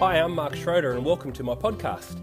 Hi, 0.00 0.16
I'm 0.16 0.34
Mark 0.34 0.56
Schroeder, 0.56 0.92
and 0.92 1.04
welcome 1.04 1.32
to 1.32 1.44
my 1.44 1.54
podcast. 1.54 2.20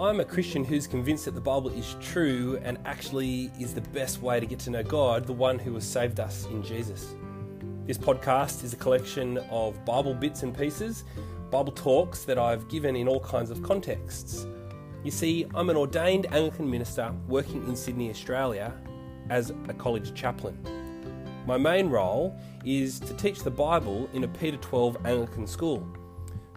I'm 0.00 0.20
a 0.20 0.24
Christian 0.24 0.64
who's 0.64 0.86
convinced 0.86 1.24
that 1.24 1.34
the 1.34 1.40
Bible 1.40 1.70
is 1.70 1.96
true 2.00 2.60
and 2.62 2.78
actually 2.84 3.50
is 3.58 3.74
the 3.74 3.80
best 3.80 4.22
way 4.22 4.38
to 4.38 4.46
get 4.46 4.60
to 4.60 4.70
know 4.70 4.84
God, 4.84 5.26
the 5.26 5.32
one 5.32 5.58
who 5.58 5.74
has 5.74 5.84
saved 5.84 6.20
us 6.20 6.46
in 6.46 6.62
Jesus. 6.62 7.16
This 7.84 7.98
podcast 7.98 8.62
is 8.62 8.74
a 8.74 8.76
collection 8.76 9.38
of 9.50 9.84
Bible 9.84 10.14
bits 10.14 10.44
and 10.44 10.56
pieces, 10.56 11.04
Bible 11.50 11.72
talks 11.72 12.24
that 12.24 12.38
I've 12.38 12.68
given 12.68 12.94
in 12.94 13.08
all 13.08 13.20
kinds 13.20 13.50
of 13.50 13.60
contexts. 13.62 14.46
You 15.02 15.10
see, 15.10 15.46
I'm 15.56 15.70
an 15.70 15.76
ordained 15.76 16.32
Anglican 16.32 16.70
minister 16.70 17.12
working 17.26 17.66
in 17.66 17.74
Sydney, 17.74 18.08
Australia, 18.08 18.72
as 19.30 19.50
a 19.68 19.74
college 19.74 20.14
chaplain. 20.14 20.56
My 21.44 21.58
main 21.58 21.90
role 21.90 22.38
is 22.64 23.00
to 23.00 23.14
teach 23.14 23.42
the 23.42 23.50
Bible 23.50 24.08
in 24.12 24.22
a 24.22 24.28
Peter 24.28 24.58
12 24.58 24.98
Anglican 25.04 25.46
school. 25.46 25.84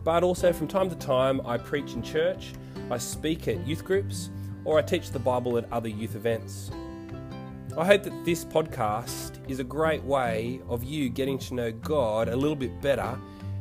But 0.03 0.23
also, 0.23 0.51
from 0.51 0.67
time 0.67 0.89
to 0.89 0.95
time, 0.95 1.41
I 1.45 1.57
preach 1.57 1.93
in 1.93 2.01
church, 2.01 2.53
I 2.89 2.97
speak 2.97 3.47
at 3.47 3.65
youth 3.67 3.85
groups, 3.85 4.29
or 4.65 4.79
I 4.79 4.81
teach 4.81 5.11
the 5.11 5.19
Bible 5.19 5.57
at 5.57 5.71
other 5.71 5.89
youth 5.89 6.15
events. 6.15 6.71
I 7.77 7.85
hope 7.85 8.03
that 8.03 8.25
this 8.25 8.43
podcast 8.43 9.37
is 9.49 9.59
a 9.59 9.63
great 9.63 10.03
way 10.03 10.59
of 10.67 10.83
you 10.83 11.09
getting 11.09 11.37
to 11.39 11.53
know 11.53 11.71
God 11.71 12.27
a 12.27 12.35
little 12.35 12.55
bit 12.55 12.81
better 12.81 13.17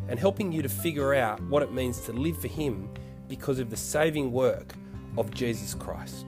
and 0.09 0.19
helping 0.19 0.51
you 0.51 0.63
to 0.63 0.69
figure 0.69 1.15
out 1.15 1.41
what 1.45 1.63
it 1.63 1.73
means 1.73 2.01
to 2.03 2.13
live 2.13 2.39
for 2.41 2.49
Him 2.49 2.89
because 3.29 3.61
of 3.61 3.71
the 3.71 3.77
saving 3.77 4.33
work 4.33 4.75
of 5.17 5.33
Jesus 5.33 5.75
Christ. 5.75 6.27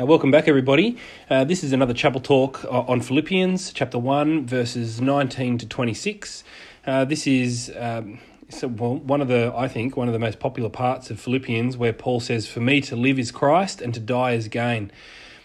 Uh, 0.00 0.06
welcome 0.06 0.30
back, 0.30 0.46
everybody. 0.46 0.96
Uh, 1.28 1.42
this 1.42 1.64
is 1.64 1.72
another 1.72 1.92
chapel 1.92 2.20
talk 2.20 2.64
uh, 2.66 2.82
on 2.82 3.00
Philippians, 3.00 3.72
chapter 3.72 3.98
1, 3.98 4.46
verses 4.46 5.00
19 5.00 5.58
to 5.58 5.66
26. 5.66 6.44
Uh, 6.86 7.04
this 7.04 7.26
is 7.26 7.72
um, 7.76 8.20
so, 8.48 8.68
well, 8.68 8.94
one 8.98 9.20
of 9.20 9.26
the, 9.26 9.52
I 9.56 9.66
think, 9.66 9.96
one 9.96 10.06
of 10.06 10.12
the 10.12 10.20
most 10.20 10.38
popular 10.38 10.70
parts 10.70 11.10
of 11.10 11.18
Philippians 11.18 11.76
where 11.76 11.92
Paul 11.92 12.20
says, 12.20 12.46
For 12.46 12.60
me 12.60 12.80
to 12.82 12.94
live 12.94 13.18
is 13.18 13.32
Christ 13.32 13.80
and 13.80 13.92
to 13.92 13.98
die 13.98 14.34
is 14.34 14.46
gain. 14.46 14.92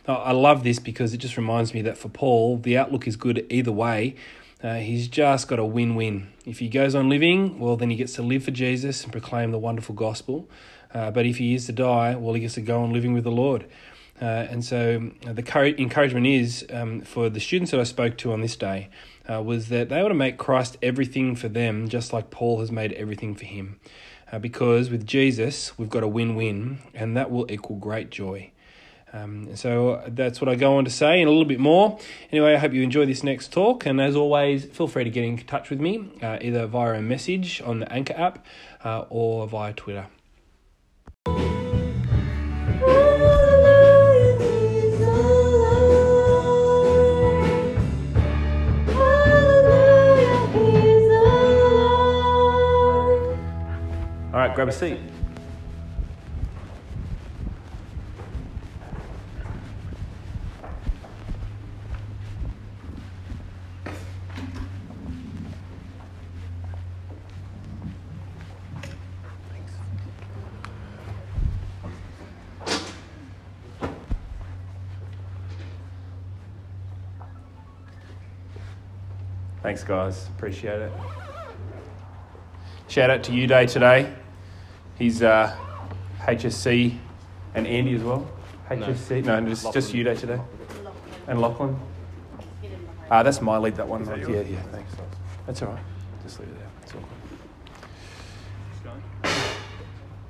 I 0.07 0.33
love 0.33 0.63
this 0.63 0.77
because 0.77 1.15
it 1.15 1.17
just 1.17 1.35
reminds 1.35 1.73
me 1.73 1.81
that 1.81 1.97
for 1.97 2.09
Paul, 2.09 2.57
the 2.57 2.77
outlook 2.77 3.07
is 3.07 3.15
good 3.15 3.47
either 3.49 3.71
way. 3.71 4.15
Uh, 4.61 4.75
he's 4.75 5.07
just 5.07 5.47
got 5.47 5.57
a 5.57 5.65
win 5.65 5.95
win. 5.95 6.27
If 6.45 6.59
he 6.59 6.69
goes 6.69 6.93
on 6.93 7.09
living, 7.09 7.57
well, 7.57 7.75
then 7.75 7.89
he 7.89 7.95
gets 7.95 8.13
to 8.13 8.21
live 8.21 8.43
for 8.43 8.51
Jesus 8.51 9.03
and 9.03 9.11
proclaim 9.11 9.49
the 9.49 9.57
wonderful 9.57 9.95
gospel. 9.95 10.47
Uh, 10.93 11.09
but 11.09 11.25
if 11.25 11.37
he 11.37 11.55
is 11.55 11.65
to 11.65 11.71
die, 11.71 12.15
well, 12.15 12.35
he 12.35 12.41
gets 12.41 12.53
to 12.53 12.61
go 12.61 12.83
on 12.83 12.93
living 12.93 13.13
with 13.13 13.23
the 13.23 13.31
Lord. 13.31 13.65
Uh, 14.21 14.25
and 14.49 14.63
so 14.63 15.11
uh, 15.25 15.33
the 15.33 15.75
encouragement 15.79 16.27
is 16.27 16.65
um, 16.71 17.01
for 17.01 17.29
the 17.29 17.39
students 17.39 17.71
that 17.71 17.79
I 17.79 17.83
spoke 17.83 18.17
to 18.19 18.31
on 18.31 18.41
this 18.41 18.55
day 18.55 18.89
uh, 19.29 19.41
was 19.41 19.69
that 19.69 19.89
they 19.89 19.99
ought 20.01 20.09
to 20.09 20.13
make 20.13 20.37
Christ 20.37 20.77
everything 20.81 21.35
for 21.35 21.49
them, 21.49 21.89
just 21.89 22.13
like 22.13 22.29
Paul 22.29 22.59
has 22.59 22.71
made 22.71 22.93
everything 22.93 23.35
for 23.35 23.45
him. 23.45 23.79
Uh, 24.31 24.39
because 24.39 24.89
with 24.89 25.05
Jesus, 25.05 25.77
we've 25.77 25.89
got 25.89 26.03
a 26.03 26.07
win 26.07 26.35
win, 26.35 26.79
and 26.93 27.15
that 27.17 27.31
will 27.31 27.51
equal 27.51 27.77
great 27.77 28.09
joy. 28.09 28.51
Um, 29.13 29.55
so 29.55 30.03
that's 30.07 30.41
what 30.41 30.49
I 30.49 30.55
go 30.55 30.77
on 30.77 30.85
to 30.85 30.91
say 30.91 31.19
and 31.21 31.27
a 31.27 31.31
little 31.31 31.45
bit 31.45 31.59
more. 31.59 31.99
Anyway, 32.31 32.55
I 32.55 32.57
hope 32.57 32.73
you 32.73 32.81
enjoy 32.81 33.05
this 33.05 33.23
next 33.23 33.51
talk. 33.51 33.85
And 33.85 34.01
as 34.01 34.15
always, 34.15 34.65
feel 34.65 34.87
free 34.87 35.03
to 35.03 35.09
get 35.11 35.23
in 35.23 35.37
touch 35.37 35.69
with 35.69 35.79
me 35.79 36.09
uh, 36.21 36.39
either 36.41 36.65
via 36.65 36.93
a 36.93 37.01
message 37.01 37.61
on 37.63 37.79
the 37.79 37.93
Anchor 37.93 38.15
app 38.17 38.43
uh, 38.83 39.05
or 39.09 39.47
via 39.47 39.73
Twitter. 39.73 40.07
Right, 54.53 54.55
grab 54.55 54.67
a 54.67 54.71
seat. 54.71 54.99
Thanks, 79.61 79.83
guys. 79.83 80.27
Appreciate 80.27 80.81
it. 80.81 80.91
Shout 82.89 83.09
out 83.09 83.23
to 83.23 83.31
you 83.31 83.47
day 83.47 83.65
today. 83.65 84.13
He's 85.03 85.21
uh, 85.21 85.53
HSC 86.21 86.97
and 87.55 87.67
Andy 87.67 87.93
as 87.93 88.03
well. 88.03 88.25
HSC, 88.69 89.25
no, 89.25 89.41
no 89.41 89.49
just, 89.49 89.73
just 89.73 89.93
you 89.93 90.01
day 90.05 90.15
today. 90.15 90.39
And 91.27 91.41
Lachlan. 91.41 91.77
Ah, 93.11 93.15
uh, 93.15 93.23
that's 93.23 93.41
my 93.41 93.57
lead. 93.57 93.75
That 93.75 93.85
one. 93.85 94.05
That 94.05 94.19
yeah, 94.19 94.39
yeah. 94.39 94.61
Thanks. 94.71 94.93
That's 95.45 95.61
all 95.61 95.71
right. 95.73 95.83
Just 96.23 96.39
leave 96.39 96.47
it 96.47 96.57
there. 96.57 96.69
It's 96.83 96.93
all 96.93 97.01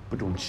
good. 0.10 0.42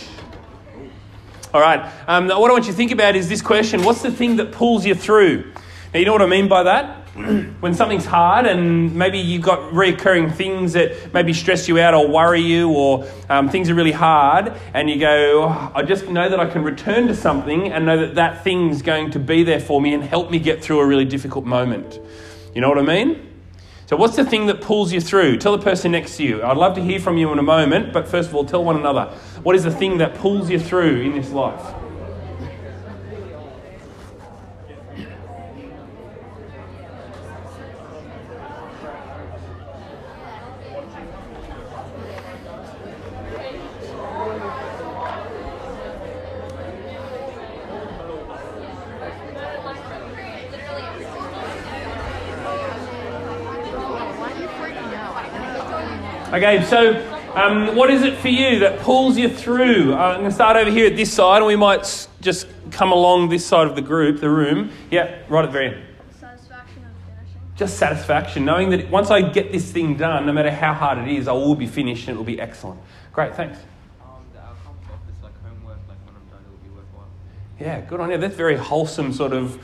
All 1.53 1.61
right. 1.61 1.93
Um, 2.09 2.29
what 2.29 2.51
I 2.51 2.53
want 2.55 2.65
you 2.65 2.73
to 2.73 2.77
think 2.79 2.93
about 2.93 3.17
is 3.17 3.29
this 3.29 3.43
question: 3.43 3.83
What's 3.83 4.01
the 4.01 4.11
thing 4.11 4.37
that 4.37 4.53
pulls 4.53 4.87
you 4.87 4.95
through? 4.95 5.53
Now, 5.93 6.01
you 6.01 6.07
know 6.07 6.13
what 6.13 6.23
I 6.23 6.27
mean 6.27 6.49
by 6.49 6.63
that. 6.63 7.04
when 7.61 7.75
something's 7.75 8.05
hard 8.05 8.45
and 8.45 8.93
maybe 8.93 9.19
you've 9.19 9.43
got 9.43 9.73
reoccurring 9.73 10.35
things 10.35 10.73
that 10.73 11.15
maybe 11.15 11.33
stress 11.33 11.69
you 11.69 11.79
out 11.79 11.95
or 11.95 12.09
worry 12.09 12.41
you 12.41 12.69
or 12.73 13.07
um, 13.29 13.49
things 13.49 13.71
are 13.71 13.75
really 13.75 13.93
hard 13.93 14.53
and 14.75 14.91
you 14.91 14.99
go, 14.99 15.45
oh, 15.45 15.73
I 15.77 15.83
just 15.85 16.09
know 16.09 16.29
that 16.29 16.41
I 16.41 16.51
can 16.51 16.65
return 16.65 17.07
to 17.07 17.15
something 17.15 17.71
and 17.71 17.87
know 17.87 17.99
that 17.99 18.17
that 18.17 18.43
thing's 18.43 18.83
going 18.83 19.13
to 19.13 19.21
be 19.21 19.45
there 19.45 19.61
for 19.61 19.81
me 19.81 19.95
and 19.95 20.03
help 20.03 20.33
me 20.33 20.41
get 20.41 20.61
through 20.61 20.81
a 20.81 20.87
really 20.87 21.05
difficult 21.05 21.45
moment. 21.45 22.01
You 22.53 22.61
know 22.61 22.69
what 22.69 22.79
I 22.79 22.83
mean? 22.83 23.31
So, 23.87 23.97
what's 23.97 24.17
the 24.17 24.25
thing 24.25 24.47
that 24.47 24.61
pulls 24.61 24.93
you 24.93 25.01
through? 25.01 25.37
Tell 25.37 25.57
the 25.57 25.63
person 25.63 25.93
next 25.93 26.17
to 26.17 26.25
you. 26.25 26.43
I'd 26.43 26.57
love 26.57 26.75
to 26.77 26.83
hear 26.83 26.99
from 26.99 27.19
you 27.19 27.31
in 27.33 27.39
a 27.39 27.43
moment, 27.43 27.93
but 27.93 28.09
first 28.09 28.31
of 28.31 28.35
all, 28.35 28.45
tell 28.45 28.65
one 28.65 28.77
another. 28.77 29.05
What 29.43 29.55
is 29.55 29.63
the 29.63 29.71
thing 29.71 29.99
that 29.99 30.15
pulls 30.15 30.49
you 30.49 30.59
through 30.59 31.03
in 31.03 31.15
this 31.15 31.31
life? 31.31 31.75
Okay, 56.35 56.65
so 56.65 56.97
um, 57.37 57.77
what 57.77 57.91
is 57.91 58.03
it 58.03 58.19
for 58.19 58.27
you 58.27 58.59
that 58.59 58.81
pulls 58.81 59.17
you 59.17 59.29
through? 59.29 59.95
Uh, 59.95 59.99
I'm 59.99 60.19
going 60.19 60.31
to 60.31 60.35
start 60.35 60.57
over 60.57 60.69
here 60.69 60.89
at 60.89 60.97
this 60.97 61.13
side, 61.13 61.37
and 61.37 61.47
we 61.47 61.55
might 61.55 62.09
just 62.21 62.49
come 62.73 62.91
along 62.91 63.29
this 63.29 63.47
side 63.47 63.69
of 63.69 63.77
the 63.77 63.81
group, 63.81 64.19
the 64.19 64.29
room. 64.29 64.73
Yeah, 64.91 65.17
right 65.29 65.45
at 65.45 65.47
the 65.47 65.53
very 65.53 65.67
end. 65.69 65.85
Satisfaction 66.19 66.83
of 66.87 66.91
finishing. 67.07 67.41
Just 67.55 67.77
satisfaction, 67.79 68.45
knowing 68.45 68.71
that 68.71 68.91
once 68.91 69.13
I 69.13 69.23
get 69.23 69.53
this 69.53 69.71
thing 69.71 69.97
done, 69.97 70.27
no 70.27 70.33
matter 70.33 70.51
how 70.51 70.75
hard 70.75 70.99
it 70.99 71.07
is, 71.07 71.29
I 71.29 71.33
will 71.35 71.55
be 71.55 71.69
finished 71.69 72.09
and 72.09 72.17
it 72.17 72.19
will 72.19 72.25
be 72.25 72.41
excellent. 72.41 72.81
Great, 73.13 73.37
thanks. 73.37 73.59
Um, 74.03 74.25
the 74.33 74.41
outcome 74.41 74.75
of 74.93 75.07
this 75.07 75.23
like 75.23 75.41
homework, 75.45 75.79
like 75.89 75.99
when 76.05 76.17
I'm 76.17 76.29
done, 76.33 76.43
it 76.45 76.51
will 76.51 76.69
be 76.69 76.75
worthwhile. 76.75 77.07
Yeah, 77.61 77.81
good 77.83 78.01
on 78.01 78.11
you. 78.11 78.19
That's 78.19 78.35
very 78.35 78.57
wholesome 78.57 79.13
sort 79.13 79.33
of 79.33 79.63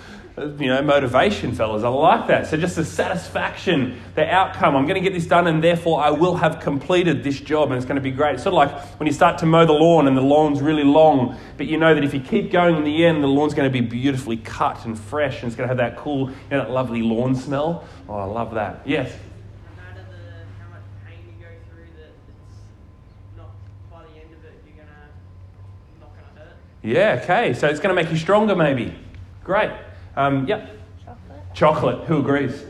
you 0.58 0.68
know, 0.68 0.80
motivation, 0.82 1.52
fellas. 1.52 1.82
I 1.82 1.88
like 1.88 2.26
that. 2.28 2.46
So 2.46 2.56
just 2.56 2.76
the 2.76 2.84
satisfaction, 2.84 4.00
the 4.14 4.26
outcome. 4.26 4.74
I'm 4.74 4.86
going 4.86 4.94
to 4.94 5.00
get 5.00 5.12
this 5.12 5.26
done, 5.26 5.46
and 5.46 5.62
therefore 5.62 6.00
I 6.00 6.10
will 6.10 6.36
have 6.36 6.60
completed 6.60 7.22
this 7.22 7.38
job, 7.38 7.70
and 7.70 7.76
it's 7.76 7.84
going 7.84 7.96
to 7.96 8.02
be 8.02 8.10
great. 8.10 8.34
It's 8.34 8.44
sort 8.44 8.54
of 8.54 8.56
like 8.56 8.84
when 8.98 9.06
you 9.06 9.12
start 9.12 9.38
to 9.38 9.46
mow 9.46 9.66
the 9.66 9.72
lawn, 9.72 10.08
and 10.08 10.16
the 10.16 10.22
lawn's 10.22 10.62
really 10.62 10.84
long, 10.84 11.36
but 11.56 11.66
you 11.66 11.76
know 11.76 11.94
that 11.94 12.02
if 12.04 12.14
you 12.14 12.20
keep 12.20 12.50
going 12.50 12.76
in 12.76 12.84
the 12.84 13.04
end, 13.04 13.22
the 13.22 13.28
lawn's 13.28 13.54
going 13.54 13.70
to 13.70 13.72
be 13.72 13.86
beautifully 13.86 14.38
cut 14.38 14.84
and 14.86 14.98
fresh, 14.98 15.42
and 15.42 15.48
it's 15.48 15.56
going 15.56 15.68
to 15.68 15.74
have 15.74 15.76
that 15.76 15.96
cool, 15.96 16.30
you 16.30 16.34
know, 16.50 16.58
that 16.58 16.70
lovely 16.70 17.02
lawn 17.02 17.34
smell. 17.34 17.84
Oh, 18.08 18.14
I 18.14 18.24
love 18.24 18.54
that. 18.54 18.82
Yes. 18.86 19.12
Yeah, 26.82 27.20
okay. 27.22 27.52
So 27.52 27.68
it's 27.68 27.78
going 27.78 27.94
to 27.94 28.02
make 28.02 28.10
you 28.10 28.16
stronger, 28.16 28.56
maybe. 28.56 28.94
Great. 29.44 29.70
Um, 30.16 30.46
yep. 30.46 30.70
Chocolate. 31.04 31.54
Chocolate. 31.54 32.04
Who 32.06 32.18
agrees? 32.20 32.64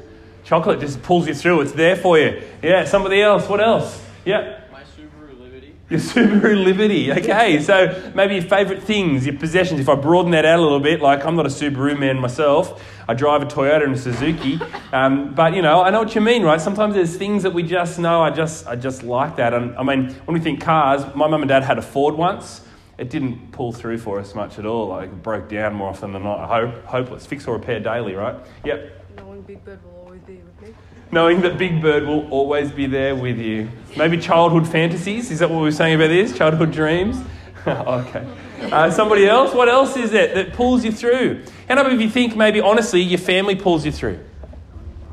Chocolate 0.45 0.81
just 0.81 1.03
pulls 1.03 1.29
you 1.29 1.35
through. 1.35 1.61
It's 1.63 1.73
there 1.73 1.97
for 1.97 2.19
you. 2.19 2.43
Yeah. 2.63 2.85
Somebody 2.85 3.23
else. 3.23 3.49
What 3.49 3.61
else? 3.61 4.03
Yep. 4.25 4.71
My 4.73 4.83
Subaru 4.83 5.39
Liberty. 5.41 5.75
Your 5.89 6.01
Subaru 6.01 6.65
Liberty. 6.65 7.13
Okay, 7.13 7.63
so 7.63 8.13
maybe 8.15 8.35
your 8.35 8.45
favourite 8.45 8.83
things, 8.83 9.27
your 9.27 9.37
possessions. 9.37 9.81
If 9.81 9.89
I 9.89 9.95
broaden 9.95 10.33
that 10.33 10.45
out 10.45 10.59
a 10.59 10.63
little 10.63 10.81
bit, 10.81 11.01
like 11.01 11.25
I'm 11.25 11.37
not 11.37 11.47
a 11.47 11.51
Subaru 11.51 11.99
man 11.99 12.19
myself, 12.19 12.85
I 13.09 13.15
drive 13.15 13.43
a 13.43 13.47
Toyota 13.47 13.85
and 13.85 13.95
a 13.95 13.99
Suzuki. 13.99 14.61
Um, 14.93 15.35
but 15.35 15.55
you 15.55 15.63
know, 15.63 15.83
I 15.83 15.91
know 15.91 16.01
what 16.01 16.15
you 16.15 16.21
mean, 16.21 16.43
right? 16.43 16.61
Sometimes 16.61 16.95
there's 16.95 17.17
things 17.17 17.43
that 17.43 17.53
we 17.53 17.63
just 17.63 17.99
know. 17.99 18.23
I 18.23 18.31
just, 18.31 18.67
I 18.67 18.77
just 18.77 19.03
like 19.03 19.37
that. 19.37 19.55
And 19.55 19.77
I 19.77 19.83
mean, 19.83 20.13
when 20.27 20.35
we 20.35 20.41
think 20.41 20.61
cars, 20.61 21.03
my 21.15 21.27
mum 21.27 21.43
and 21.43 21.49
dad 21.49 21.65
had 21.65 21.79
a 21.79 21.83
Ford 21.83 22.15
once. 22.15 22.61
It 23.01 23.09
didn't 23.09 23.53
pull 23.53 23.73
through 23.73 23.97
for 23.97 24.21
us 24.21 24.35
much 24.35 24.59
at 24.59 24.67
all. 24.67 24.89
Like 24.89 25.09
it 25.09 25.23
broke 25.23 25.49
down 25.49 25.73
more 25.73 25.89
often 25.89 26.13
than 26.13 26.23
not. 26.23 26.47
Hope, 26.47 26.85
hopeless. 26.85 27.25
Fix 27.25 27.47
or 27.47 27.55
repair 27.55 27.81
daily, 27.81 28.15
right? 28.15 28.37
Yep. 28.63 29.17
Knowing 29.17 29.41
Big 29.41 29.65
Bird 29.65 29.83
will 29.83 30.03
always 30.05 30.21
be 30.21 30.35
with 30.35 30.61
me. 30.61 30.75
Knowing 31.11 31.41
that 31.41 31.57
Big 31.57 31.81
Bird 31.81 32.07
will 32.07 32.29
always 32.29 32.71
be 32.71 32.85
there 32.85 33.17
with 33.17 33.39
you. 33.39 33.71
Maybe 33.97 34.19
childhood 34.19 34.69
fantasies. 34.69 35.31
Is 35.31 35.39
that 35.39 35.49
what 35.49 35.57
we 35.57 35.63
were 35.63 35.73
saying 35.73 35.95
about 35.95 36.09
this? 36.09 36.37
Childhood 36.37 36.73
dreams. 36.73 37.17
okay. 37.67 38.29
Uh, 38.65 38.91
somebody 38.91 39.27
else? 39.27 39.55
What 39.55 39.71
else 39.71 39.97
is 39.97 40.13
it 40.13 40.35
that 40.35 40.53
pulls 40.53 40.85
you 40.85 40.93
through? 40.93 41.43
How 41.69 41.81
about 41.81 41.91
if 41.95 42.03
you 42.03 42.11
think 42.11 42.37
maybe 42.37 42.61
honestly 42.61 43.01
your 43.01 43.19
family 43.19 43.57
pulls 43.57 43.87
you 43.87 43.93
through? 43.93 44.19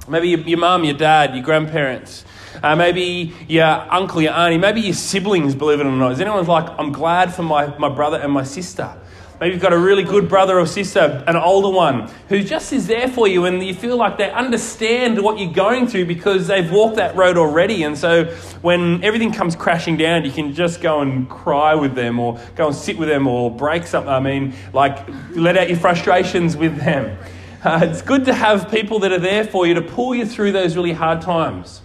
Maybe 0.09 0.27
your, 0.27 0.39
your 0.41 0.59
mum, 0.59 0.83
your 0.83 0.97
dad, 0.97 1.33
your 1.33 1.43
grandparents. 1.43 2.25
Uh, 2.63 2.75
maybe 2.75 3.33
your 3.47 3.65
uncle, 3.65 4.21
your 4.21 4.33
auntie, 4.33 4.57
maybe 4.57 4.81
your 4.81 4.93
siblings, 4.93 5.55
believe 5.55 5.79
it 5.79 5.85
or 5.85 5.91
not. 5.91 6.11
Is 6.11 6.21
anyone 6.21 6.45
like, 6.45 6.69
I'm 6.77 6.91
glad 6.91 7.33
for 7.33 7.43
my, 7.43 7.77
my 7.77 7.89
brother 7.89 8.17
and 8.17 8.31
my 8.31 8.43
sister? 8.43 8.95
Maybe 9.39 9.53
you've 9.53 9.61
got 9.61 9.73
a 9.73 9.77
really 9.77 10.03
good 10.03 10.27
brother 10.27 10.59
or 10.59 10.65
sister, 10.65 11.23
an 11.27 11.35
older 11.35 11.69
one, 11.69 12.09
who 12.27 12.41
just 12.41 12.73
is 12.73 12.87
there 12.87 13.07
for 13.07 13.27
you 13.27 13.45
and 13.45 13.63
you 13.63 13.75
feel 13.75 13.95
like 13.95 14.17
they 14.17 14.31
understand 14.31 15.21
what 15.21 15.37
you're 15.37 15.53
going 15.53 15.85
through 15.85 16.05
because 16.05 16.47
they've 16.47 16.71
walked 16.71 16.95
that 16.95 17.15
road 17.15 17.37
already. 17.37 17.83
And 17.83 17.95
so 17.95 18.25
when 18.63 19.03
everything 19.03 19.31
comes 19.31 19.55
crashing 19.55 19.95
down, 19.95 20.25
you 20.25 20.31
can 20.31 20.53
just 20.53 20.81
go 20.81 21.01
and 21.01 21.29
cry 21.29 21.75
with 21.75 21.93
them 21.93 22.19
or 22.19 22.39
go 22.55 22.67
and 22.67 22.75
sit 22.75 22.97
with 22.97 23.09
them 23.09 23.27
or 23.27 23.51
break 23.51 23.85
something. 23.85 24.11
I 24.11 24.19
mean, 24.19 24.55
like, 24.73 25.07
let 25.35 25.55
out 25.55 25.69
your 25.69 25.77
frustrations 25.77 26.57
with 26.57 26.75
them. 26.77 27.15
Uh, 27.63 27.81
it's 27.83 28.01
good 28.01 28.25
to 28.25 28.33
have 28.33 28.71
people 28.71 28.97
that 28.99 29.11
are 29.11 29.19
there 29.19 29.43
for 29.43 29.67
you 29.67 29.75
to 29.75 29.81
pull 29.83 30.15
you 30.15 30.25
through 30.25 30.51
those 30.51 30.75
really 30.75 30.93
hard 30.93 31.21
times. 31.21 31.81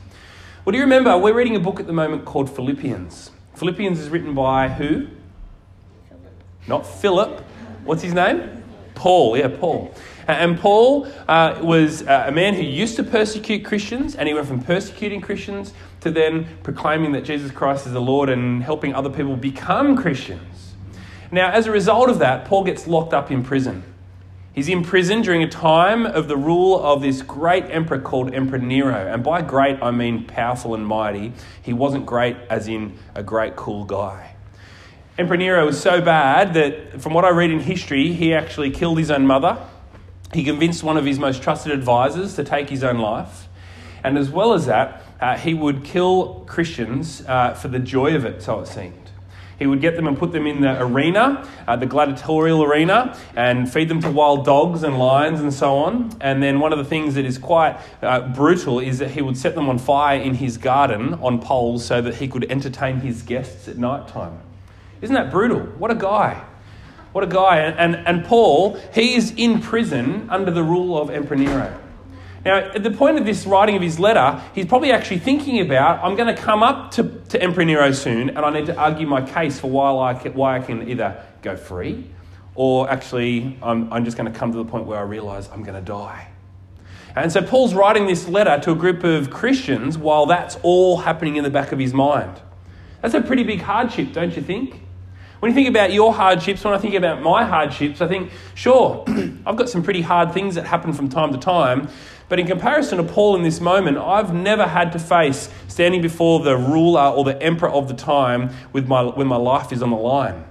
Well, 0.64 0.70
do 0.70 0.78
you 0.78 0.84
remember? 0.84 1.18
We're 1.18 1.34
reading 1.34 1.56
a 1.56 1.60
book 1.60 1.80
at 1.80 1.88
the 1.88 1.92
moment 1.92 2.24
called 2.24 2.48
Philippians. 2.48 3.32
Philippians 3.56 3.98
is 3.98 4.10
written 4.10 4.32
by 4.32 4.68
who? 4.68 5.08
Not 6.68 6.86
Philip. 6.86 7.40
What's 7.82 8.00
his 8.00 8.14
name? 8.14 8.62
Paul. 8.94 9.36
Yeah, 9.36 9.48
Paul. 9.48 9.92
And 10.28 10.56
Paul 10.56 11.08
uh, 11.26 11.58
was 11.60 12.06
uh, 12.06 12.26
a 12.28 12.30
man 12.30 12.54
who 12.54 12.62
used 12.62 12.94
to 12.94 13.02
persecute 13.02 13.64
Christians, 13.64 14.14
and 14.14 14.28
he 14.28 14.34
went 14.34 14.46
from 14.46 14.62
persecuting 14.62 15.20
Christians 15.20 15.74
to 16.02 16.12
then 16.12 16.46
proclaiming 16.62 17.10
that 17.10 17.22
Jesus 17.24 17.50
Christ 17.50 17.88
is 17.88 17.92
the 17.92 18.00
Lord 18.00 18.28
and 18.28 18.62
helping 18.62 18.94
other 18.94 19.10
people 19.10 19.36
become 19.36 19.96
Christians. 19.96 20.74
Now, 21.32 21.50
as 21.50 21.66
a 21.66 21.72
result 21.72 22.08
of 22.08 22.20
that, 22.20 22.44
Paul 22.44 22.62
gets 22.62 22.86
locked 22.86 23.12
up 23.12 23.32
in 23.32 23.42
prison. 23.42 23.82
He's 24.54 24.68
in 24.68 24.82
prison 24.84 25.22
during 25.22 25.42
a 25.42 25.48
time 25.48 26.04
of 26.04 26.28
the 26.28 26.36
rule 26.36 26.78
of 26.78 27.00
this 27.00 27.22
great 27.22 27.64
emperor 27.70 27.98
called 27.98 28.34
Emperor 28.34 28.58
Nero. 28.58 28.94
And 28.94 29.24
by 29.24 29.40
great, 29.40 29.82
I 29.82 29.90
mean 29.90 30.26
powerful 30.26 30.74
and 30.74 30.86
mighty. 30.86 31.32
He 31.62 31.72
wasn't 31.72 32.04
great 32.04 32.36
as 32.50 32.68
in 32.68 32.98
a 33.14 33.22
great, 33.22 33.56
cool 33.56 33.84
guy. 33.84 34.36
Emperor 35.16 35.38
Nero 35.38 35.64
was 35.64 35.80
so 35.80 36.02
bad 36.02 36.52
that, 36.52 37.00
from 37.00 37.14
what 37.14 37.24
I 37.24 37.30
read 37.30 37.50
in 37.50 37.60
history, 37.60 38.12
he 38.12 38.34
actually 38.34 38.70
killed 38.70 38.98
his 38.98 39.10
own 39.10 39.26
mother. 39.26 39.58
He 40.34 40.44
convinced 40.44 40.82
one 40.82 40.98
of 40.98 41.06
his 41.06 41.18
most 41.18 41.42
trusted 41.42 41.72
advisors 41.72 42.36
to 42.36 42.44
take 42.44 42.68
his 42.68 42.84
own 42.84 42.98
life. 42.98 43.48
And 44.04 44.18
as 44.18 44.28
well 44.28 44.52
as 44.52 44.66
that, 44.66 45.02
uh, 45.18 45.38
he 45.38 45.54
would 45.54 45.82
kill 45.82 46.44
Christians 46.46 47.22
uh, 47.26 47.54
for 47.54 47.68
the 47.68 47.78
joy 47.78 48.14
of 48.14 48.26
it, 48.26 48.42
so 48.42 48.60
it 48.60 48.66
seemed. 48.66 49.01
He 49.62 49.68
would 49.68 49.80
get 49.80 49.94
them 49.94 50.08
and 50.08 50.18
put 50.18 50.32
them 50.32 50.44
in 50.44 50.60
the 50.60 50.82
arena, 50.82 51.48
uh, 51.68 51.76
the 51.76 51.86
gladiatorial 51.86 52.64
arena, 52.64 53.16
and 53.36 53.72
feed 53.72 53.88
them 53.88 54.00
to 54.00 54.10
wild 54.10 54.44
dogs 54.44 54.82
and 54.82 54.98
lions 54.98 55.40
and 55.40 55.54
so 55.54 55.76
on. 55.76 56.10
And 56.20 56.42
then 56.42 56.58
one 56.58 56.72
of 56.72 56.80
the 56.80 56.84
things 56.84 57.14
that 57.14 57.24
is 57.24 57.38
quite 57.38 57.78
uh, 58.02 58.26
brutal 58.30 58.80
is 58.80 58.98
that 58.98 59.12
he 59.12 59.22
would 59.22 59.36
set 59.36 59.54
them 59.54 59.68
on 59.68 59.78
fire 59.78 60.18
in 60.18 60.34
his 60.34 60.58
garden 60.58 61.14
on 61.14 61.38
poles 61.38 61.84
so 61.84 62.02
that 62.02 62.16
he 62.16 62.26
could 62.26 62.50
entertain 62.50 62.96
his 62.96 63.22
guests 63.22 63.68
at 63.68 63.78
night 63.78 64.08
time. 64.08 64.36
Isn't 65.00 65.14
that 65.14 65.30
brutal? 65.30 65.60
What 65.60 65.92
a 65.92 65.94
guy. 65.94 66.44
What 67.12 67.22
a 67.22 67.28
guy. 67.28 67.58
And, 67.58 67.94
and, 67.94 68.08
and 68.08 68.24
Paul, 68.24 68.80
he 68.92 69.14
is 69.14 69.32
in 69.36 69.60
prison 69.60 70.26
under 70.28 70.50
the 70.50 70.64
rule 70.64 71.00
of 71.00 71.08
Emperor 71.08 71.36
Nero. 71.36 71.81
Now, 72.44 72.56
at 72.56 72.82
the 72.82 72.90
point 72.90 73.18
of 73.18 73.24
this 73.24 73.46
writing 73.46 73.76
of 73.76 73.82
his 73.82 74.00
letter, 74.00 74.42
he's 74.54 74.66
probably 74.66 74.90
actually 74.90 75.20
thinking 75.20 75.60
about 75.60 76.02
I'm 76.04 76.16
going 76.16 76.34
to 76.34 76.40
come 76.40 76.62
up 76.62 76.90
to, 76.92 77.04
to 77.28 77.40
Emperor 77.40 77.64
Nero 77.64 77.92
soon 77.92 78.30
and 78.30 78.38
I 78.38 78.50
need 78.50 78.66
to 78.66 78.76
argue 78.76 79.06
my 79.06 79.22
case 79.22 79.60
for 79.60 79.70
why 79.70 80.10
I 80.10 80.14
can, 80.14 80.34
why 80.34 80.56
I 80.56 80.60
can 80.60 80.88
either 80.88 81.24
go 81.42 81.56
free 81.56 82.10
or 82.54 82.90
actually 82.90 83.58
I'm, 83.62 83.92
I'm 83.92 84.04
just 84.04 84.16
going 84.16 84.30
to 84.30 84.36
come 84.36 84.50
to 84.52 84.58
the 84.58 84.64
point 84.64 84.86
where 84.86 84.98
I 84.98 85.02
realize 85.02 85.48
I'm 85.50 85.62
going 85.62 85.78
to 85.78 85.86
die. 85.86 86.28
And 87.14 87.30
so 87.30 87.42
Paul's 87.42 87.74
writing 87.74 88.06
this 88.06 88.26
letter 88.26 88.58
to 88.64 88.72
a 88.72 88.74
group 88.74 89.04
of 89.04 89.30
Christians 89.30 89.96
while 89.96 90.26
that's 90.26 90.58
all 90.62 90.96
happening 90.96 91.36
in 91.36 91.44
the 91.44 91.50
back 91.50 91.70
of 91.70 91.78
his 91.78 91.94
mind. 91.94 92.40
That's 93.02 93.14
a 93.14 93.20
pretty 93.20 93.44
big 93.44 93.60
hardship, 93.60 94.12
don't 94.12 94.34
you 94.34 94.42
think? 94.42 94.81
When 95.42 95.50
you 95.50 95.56
think 95.56 95.68
about 95.68 95.92
your 95.92 96.14
hardships, 96.14 96.62
when 96.62 96.72
I 96.72 96.78
think 96.78 96.94
about 96.94 97.20
my 97.20 97.44
hardships, 97.44 98.00
I 98.00 98.06
think, 98.06 98.30
sure, 98.54 99.04
I've 99.44 99.56
got 99.56 99.68
some 99.68 99.82
pretty 99.82 100.02
hard 100.02 100.32
things 100.32 100.54
that 100.54 100.64
happen 100.64 100.92
from 100.92 101.08
time 101.08 101.32
to 101.32 101.36
time, 101.36 101.88
but 102.28 102.38
in 102.38 102.46
comparison 102.46 102.98
to 102.98 103.02
Paul 103.02 103.34
in 103.34 103.42
this 103.42 103.60
moment, 103.60 103.98
I've 103.98 104.32
never 104.32 104.68
had 104.68 104.92
to 104.92 105.00
face 105.00 105.50
standing 105.66 106.00
before 106.00 106.44
the 106.44 106.56
ruler 106.56 107.08
or 107.08 107.24
the 107.24 107.42
emperor 107.42 107.70
of 107.70 107.88
the 107.88 107.94
time 107.94 108.50
with 108.72 108.86
my, 108.86 109.02
when 109.02 109.26
my 109.26 109.34
life 109.34 109.72
is 109.72 109.82
on 109.82 109.90
the 109.90 109.96
line. 109.96 110.44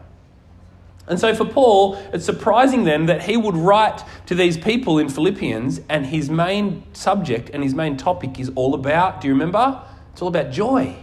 And 1.07 1.17
so 1.17 1.33
for 1.33 1.45
Paul, 1.45 1.95
it's 2.11 2.25
surprising 2.25 2.83
then 2.83 3.05
that 3.05 3.23
he 3.23 3.37
would 3.37 3.55
write 3.55 4.03
to 4.25 4.35
these 4.35 4.57
people 4.57 4.99
in 4.99 5.07
Philippians, 5.07 5.79
and 5.87 6.07
his 6.07 6.29
main 6.29 6.83
subject 6.91 7.49
and 7.53 7.63
his 7.63 7.73
main 7.73 7.95
topic 7.95 8.41
is 8.41 8.51
all 8.55 8.75
about, 8.75 9.21
do 9.21 9.29
you 9.29 9.33
remember? 9.33 9.81
It's 10.11 10.21
all 10.21 10.27
about 10.27 10.51
joy. 10.51 10.97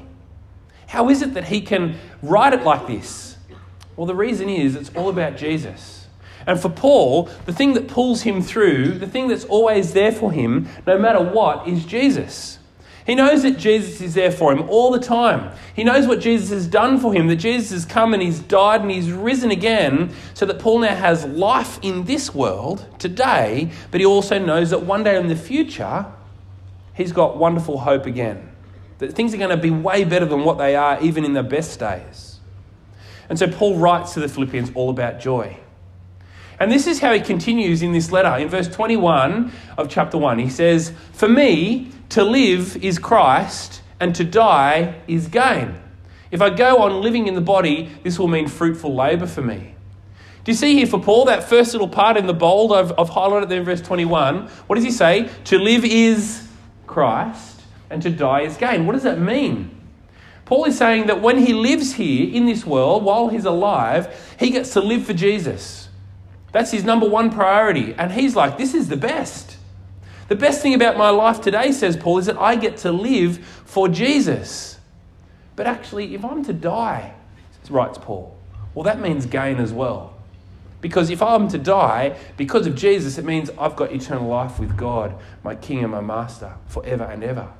How 0.88 1.08
is 1.08 1.22
it 1.22 1.32
that 1.32 1.44
he 1.44 1.62
can 1.62 1.98
write 2.20 2.52
it 2.52 2.64
like 2.64 2.86
this? 2.86 3.37
Well, 3.98 4.06
the 4.06 4.14
reason 4.14 4.48
is 4.48 4.76
it's 4.76 4.92
all 4.94 5.08
about 5.08 5.36
Jesus. 5.36 6.06
And 6.46 6.60
for 6.60 6.68
Paul, 6.68 7.24
the 7.46 7.52
thing 7.52 7.74
that 7.74 7.88
pulls 7.88 8.22
him 8.22 8.40
through, 8.40 8.92
the 8.92 9.08
thing 9.08 9.26
that's 9.26 9.44
always 9.44 9.92
there 9.92 10.12
for 10.12 10.30
him, 10.30 10.68
no 10.86 10.96
matter 10.96 11.20
what, 11.20 11.66
is 11.66 11.84
Jesus. 11.84 12.60
He 13.04 13.16
knows 13.16 13.42
that 13.42 13.58
Jesus 13.58 14.00
is 14.00 14.14
there 14.14 14.30
for 14.30 14.52
him 14.52 14.70
all 14.70 14.92
the 14.92 15.00
time. 15.00 15.50
He 15.74 15.82
knows 15.82 16.06
what 16.06 16.20
Jesus 16.20 16.50
has 16.50 16.68
done 16.68 17.00
for 17.00 17.12
him, 17.12 17.26
that 17.26 17.36
Jesus 17.36 17.72
has 17.72 17.84
come 17.84 18.14
and 18.14 18.22
he's 18.22 18.38
died 18.38 18.82
and 18.82 18.90
he's 18.92 19.10
risen 19.10 19.50
again, 19.50 20.14
so 20.32 20.46
that 20.46 20.60
Paul 20.60 20.78
now 20.78 20.94
has 20.94 21.24
life 21.24 21.80
in 21.82 22.04
this 22.04 22.32
world 22.32 22.86
today, 23.00 23.72
but 23.90 23.98
he 23.98 24.06
also 24.06 24.38
knows 24.38 24.70
that 24.70 24.82
one 24.82 25.02
day 25.02 25.16
in 25.16 25.26
the 25.26 25.34
future, 25.34 26.06
he's 26.94 27.10
got 27.10 27.36
wonderful 27.36 27.78
hope 27.78 28.06
again. 28.06 28.48
That 28.98 29.14
things 29.14 29.34
are 29.34 29.38
going 29.38 29.50
to 29.50 29.56
be 29.56 29.70
way 29.70 30.04
better 30.04 30.26
than 30.26 30.44
what 30.44 30.56
they 30.58 30.76
are, 30.76 31.02
even 31.02 31.24
in 31.24 31.32
the 31.32 31.42
best 31.42 31.80
days. 31.80 32.27
And 33.28 33.38
so 33.38 33.48
Paul 33.48 33.76
writes 33.76 34.14
to 34.14 34.20
the 34.20 34.28
Philippians 34.28 34.72
all 34.74 34.90
about 34.90 35.20
joy. 35.20 35.58
And 36.60 36.72
this 36.72 36.86
is 36.86 36.98
how 36.98 37.12
he 37.12 37.20
continues 37.20 37.82
in 37.82 37.92
this 37.92 38.10
letter. 38.10 38.36
In 38.36 38.48
verse 38.48 38.68
21 38.68 39.52
of 39.76 39.88
chapter 39.88 40.18
1, 40.18 40.38
he 40.38 40.50
says, 40.50 40.92
For 41.12 41.28
me, 41.28 41.92
to 42.10 42.24
live 42.24 42.76
is 42.82 42.98
Christ, 42.98 43.82
and 44.00 44.14
to 44.16 44.24
die 44.24 45.00
is 45.06 45.28
gain. 45.28 45.78
If 46.30 46.42
I 46.42 46.50
go 46.50 46.78
on 46.78 47.00
living 47.00 47.26
in 47.26 47.34
the 47.34 47.40
body, 47.40 47.90
this 48.02 48.18
will 48.18 48.28
mean 48.28 48.48
fruitful 48.48 48.94
labour 48.94 49.26
for 49.26 49.42
me. 49.42 49.74
Do 50.44 50.52
you 50.52 50.56
see 50.56 50.74
here 50.74 50.86
for 50.86 51.00
Paul 51.00 51.26
that 51.26 51.44
first 51.44 51.72
little 51.72 51.88
part 51.88 52.16
in 52.16 52.26
the 52.26 52.34
bold 52.34 52.72
I've, 52.72 52.92
I've 52.98 53.10
highlighted 53.10 53.48
there 53.48 53.58
in 53.58 53.64
verse 53.64 53.82
21? 53.82 54.48
What 54.66 54.76
does 54.76 54.84
he 54.84 54.90
say? 54.90 55.30
To 55.44 55.58
live 55.58 55.84
is 55.84 56.48
Christ, 56.86 57.62
and 57.90 58.02
to 58.02 58.10
die 58.10 58.42
is 58.42 58.56
gain. 58.56 58.86
What 58.86 58.94
does 58.94 59.02
that 59.04 59.20
mean? 59.20 59.77
Paul 60.48 60.64
is 60.64 60.78
saying 60.78 61.08
that 61.08 61.20
when 61.20 61.36
he 61.36 61.52
lives 61.52 61.92
here 61.92 62.34
in 62.34 62.46
this 62.46 62.64
world, 62.64 63.04
while 63.04 63.28
he's 63.28 63.44
alive, 63.44 64.34
he 64.40 64.48
gets 64.48 64.72
to 64.72 64.80
live 64.80 65.04
for 65.04 65.12
Jesus. 65.12 65.90
That's 66.52 66.70
his 66.70 66.84
number 66.84 67.06
one 67.06 67.30
priority. 67.30 67.92
And 67.92 68.10
he's 68.10 68.34
like, 68.34 68.56
this 68.56 68.72
is 68.72 68.88
the 68.88 68.96
best. 68.96 69.58
The 70.28 70.36
best 70.36 70.62
thing 70.62 70.72
about 70.72 70.96
my 70.96 71.10
life 71.10 71.42
today, 71.42 71.70
says 71.70 71.98
Paul, 71.98 72.16
is 72.16 72.24
that 72.24 72.38
I 72.38 72.56
get 72.56 72.78
to 72.78 72.90
live 72.90 73.44
for 73.66 73.90
Jesus. 73.90 74.78
But 75.54 75.66
actually, 75.66 76.14
if 76.14 76.24
I'm 76.24 76.42
to 76.46 76.54
die, 76.54 77.12
writes 77.68 77.98
Paul, 78.00 78.34
well, 78.74 78.84
that 78.84 79.00
means 79.00 79.26
gain 79.26 79.58
as 79.58 79.74
well. 79.74 80.14
Because 80.80 81.10
if 81.10 81.20
I'm 81.20 81.48
to 81.48 81.58
die 81.58 82.16
because 82.38 82.66
of 82.66 82.74
Jesus, 82.74 83.18
it 83.18 83.26
means 83.26 83.50
I've 83.58 83.76
got 83.76 83.92
eternal 83.92 84.26
life 84.26 84.58
with 84.58 84.78
God, 84.78 85.14
my 85.44 85.56
King 85.56 85.82
and 85.82 85.92
my 85.92 86.00
Master, 86.00 86.54
forever 86.68 87.04
and 87.04 87.22
ever. 87.22 87.50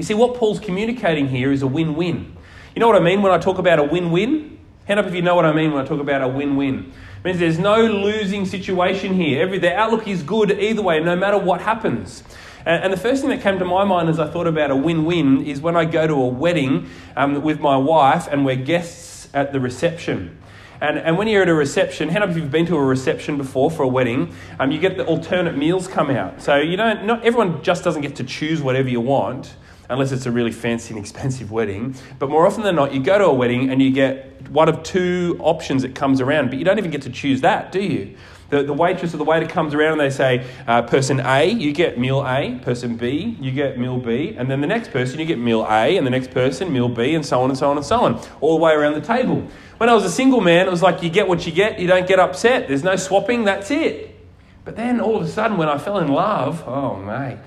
You 0.00 0.04
see, 0.04 0.14
what 0.14 0.34
Paul's 0.34 0.58
communicating 0.58 1.28
here 1.28 1.52
is 1.52 1.60
a 1.60 1.66
win 1.66 1.94
win. 1.94 2.34
You 2.74 2.80
know 2.80 2.86
what 2.86 2.96
I 2.96 3.00
mean 3.00 3.20
when 3.20 3.32
I 3.32 3.36
talk 3.36 3.58
about 3.58 3.78
a 3.78 3.84
win 3.84 4.10
win? 4.10 4.58
Hand 4.86 4.98
up 4.98 5.04
if 5.04 5.14
you 5.14 5.20
know 5.20 5.34
what 5.34 5.44
I 5.44 5.52
mean 5.52 5.72
when 5.72 5.84
I 5.84 5.86
talk 5.86 6.00
about 6.00 6.22
a 6.22 6.28
win 6.28 6.56
win 6.56 6.90
It 7.18 7.24
means 7.26 7.38
there's 7.38 7.58
no 7.58 7.82
losing 7.82 8.46
situation 8.46 9.12
here. 9.12 9.42
Every, 9.42 9.58
the 9.58 9.74
outlook 9.74 10.08
is 10.08 10.22
good 10.22 10.52
either 10.52 10.80
way, 10.80 11.00
no 11.00 11.14
matter 11.16 11.36
what 11.36 11.60
happens. 11.60 12.24
And, 12.64 12.84
and 12.84 12.92
the 12.94 12.96
first 12.96 13.20
thing 13.20 13.28
that 13.28 13.42
came 13.42 13.58
to 13.58 13.64
my 13.66 13.84
mind 13.84 14.08
as 14.08 14.18
I 14.18 14.26
thought 14.26 14.46
about 14.46 14.70
a 14.70 14.76
win 14.76 15.04
win 15.04 15.44
is 15.44 15.60
when 15.60 15.76
I 15.76 15.84
go 15.84 16.06
to 16.06 16.14
a 16.14 16.28
wedding 16.28 16.88
um, 17.14 17.42
with 17.42 17.60
my 17.60 17.76
wife 17.76 18.26
and 18.26 18.46
we're 18.46 18.56
guests 18.56 19.28
at 19.34 19.52
the 19.52 19.60
reception. 19.60 20.38
And, 20.80 20.96
and 20.96 21.18
when 21.18 21.28
you're 21.28 21.42
at 21.42 21.50
a 21.50 21.54
reception, 21.54 22.08
how 22.08 22.22
up 22.22 22.30
if 22.30 22.36
you 22.36 22.42
have 22.42 22.50
been 22.50 22.64
to 22.64 22.76
a 22.76 22.82
reception 22.82 23.36
before 23.36 23.70
for 23.70 23.82
a 23.82 23.88
wedding? 23.88 24.34
Um, 24.58 24.72
you 24.72 24.78
get 24.78 24.96
the 24.96 25.04
alternate 25.04 25.58
meals 25.58 25.86
come 25.86 26.10
out. 26.10 26.40
So 26.40 26.56
you 26.56 26.78
don't, 26.78 27.04
not 27.04 27.22
everyone 27.22 27.62
just 27.62 27.84
doesn't 27.84 28.00
get 28.00 28.16
to 28.16 28.24
choose 28.24 28.62
whatever 28.62 28.88
you 28.88 29.02
want, 29.02 29.56
unless 29.90 30.12
it's 30.12 30.26
a 30.26 30.30
really 30.30 30.52
fancy 30.52 30.94
and 30.94 30.98
expensive 30.98 31.50
wedding. 31.50 31.94
But 32.18 32.30
more 32.30 32.46
often 32.46 32.62
than 32.62 32.76
not, 32.76 32.94
you 32.94 33.02
go 33.02 33.18
to 33.18 33.26
a 33.26 33.34
wedding 33.34 33.70
and 33.70 33.82
you 33.82 33.90
get 33.90 34.48
one 34.50 34.68
of 34.68 34.82
two 34.82 35.36
options 35.40 35.82
that 35.82 35.94
comes 35.94 36.20
around, 36.20 36.48
but 36.48 36.58
you 36.58 36.64
don't 36.64 36.78
even 36.78 36.90
get 36.90 37.02
to 37.02 37.10
choose 37.10 37.42
that, 37.42 37.72
do 37.72 37.80
you? 37.80 38.16
The, 38.50 38.64
the 38.64 38.72
waitress 38.72 39.14
or 39.14 39.18
the 39.18 39.24
waiter 39.24 39.46
comes 39.46 39.74
around 39.74 39.92
and 39.92 40.00
they 40.00 40.10
say, 40.10 40.44
uh, 40.66 40.82
person 40.82 41.20
A, 41.20 41.44
you 41.44 41.72
get 41.72 41.98
meal 41.98 42.24
A, 42.26 42.58
person 42.64 42.96
B, 42.96 43.36
you 43.40 43.52
get 43.52 43.78
meal 43.78 43.98
B, 43.98 44.34
and 44.36 44.50
then 44.50 44.60
the 44.60 44.66
next 44.66 44.90
person, 44.90 45.20
you 45.20 45.24
get 45.26 45.38
meal 45.38 45.64
A, 45.68 45.96
and 45.96 46.04
the 46.04 46.10
next 46.10 46.32
person, 46.32 46.72
meal 46.72 46.88
B, 46.88 47.14
and 47.14 47.24
so 47.24 47.42
on 47.42 47.50
and 47.50 47.58
so 47.58 47.70
on 47.70 47.76
and 47.76 47.86
so 47.86 48.00
on, 48.00 48.20
all 48.40 48.58
the 48.58 48.64
way 48.64 48.72
around 48.72 48.94
the 48.94 49.00
table. 49.00 49.46
When 49.78 49.88
I 49.88 49.94
was 49.94 50.04
a 50.04 50.10
single 50.10 50.40
man, 50.40 50.66
it 50.66 50.70
was 50.70 50.82
like 50.82 51.00
you 51.02 51.10
get 51.10 51.28
what 51.28 51.46
you 51.46 51.52
get, 51.52 51.78
you 51.78 51.86
don't 51.86 52.08
get 52.08 52.18
upset, 52.18 52.66
there's 52.66 52.82
no 52.82 52.96
swapping, 52.96 53.44
that's 53.44 53.70
it. 53.70 54.16
But 54.64 54.74
then 54.74 55.00
all 55.00 55.16
of 55.16 55.22
a 55.22 55.28
sudden, 55.28 55.56
when 55.56 55.68
I 55.68 55.78
fell 55.78 55.98
in 55.98 56.08
love, 56.08 56.64
oh, 56.66 56.96
mate, 56.96 57.38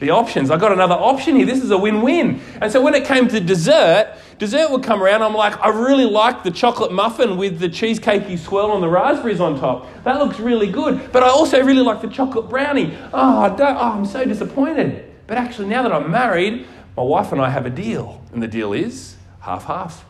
the 0.00 0.10
options. 0.10 0.50
I 0.50 0.56
got 0.56 0.72
another 0.72 0.94
option 0.94 1.36
here. 1.36 1.46
This 1.46 1.62
is 1.62 1.70
a 1.70 1.78
win 1.78 2.02
win. 2.02 2.40
And 2.60 2.70
so 2.70 2.82
when 2.82 2.94
it 2.94 3.04
came 3.04 3.28
to 3.28 3.40
dessert, 3.40 4.16
dessert 4.38 4.70
would 4.70 4.82
come 4.82 5.02
around. 5.02 5.22
I'm 5.22 5.34
like, 5.34 5.58
I 5.60 5.68
really 5.68 6.04
like 6.04 6.42
the 6.42 6.50
chocolate 6.50 6.92
muffin 6.92 7.36
with 7.36 7.58
the 7.58 7.68
cheesecakey 7.68 8.38
swirl 8.38 8.74
and 8.74 8.82
the 8.82 8.88
raspberries 8.88 9.40
on 9.40 9.58
top. 9.58 9.86
That 10.04 10.18
looks 10.18 10.38
really 10.38 10.70
good. 10.70 11.12
But 11.12 11.22
I 11.22 11.28
also 11.28 11.62
really 11.62 11.82
like 11.82 12.02
the 12.02 12.08
chocolate 12.08 12.48
brownie. 12.48 12.96
Oh, 13.12 13.56
oh 13.58 13.64
I'm 13.64 14.04
so 14.04 14.24
disappointed. 14.24 15.12
But 15.26 15.38
actually, 15.38 15.68
now 15.68 15.82
that 15.82 15.92
I'm 15.92 16.10
married, 16.10 16.66
my 16.96 17.02
wife 17.02 17.32
and 17.32 17.40
I 17.40 17.50
have 17.50 17.66
a 17.66 17.70
deal. 17.70 18.22
And 18.32 18.42
the 18.42 18.48
deal 18.48 18.72
is 18.72 19.16
half 19.40 19.64
half. 19.64 20.04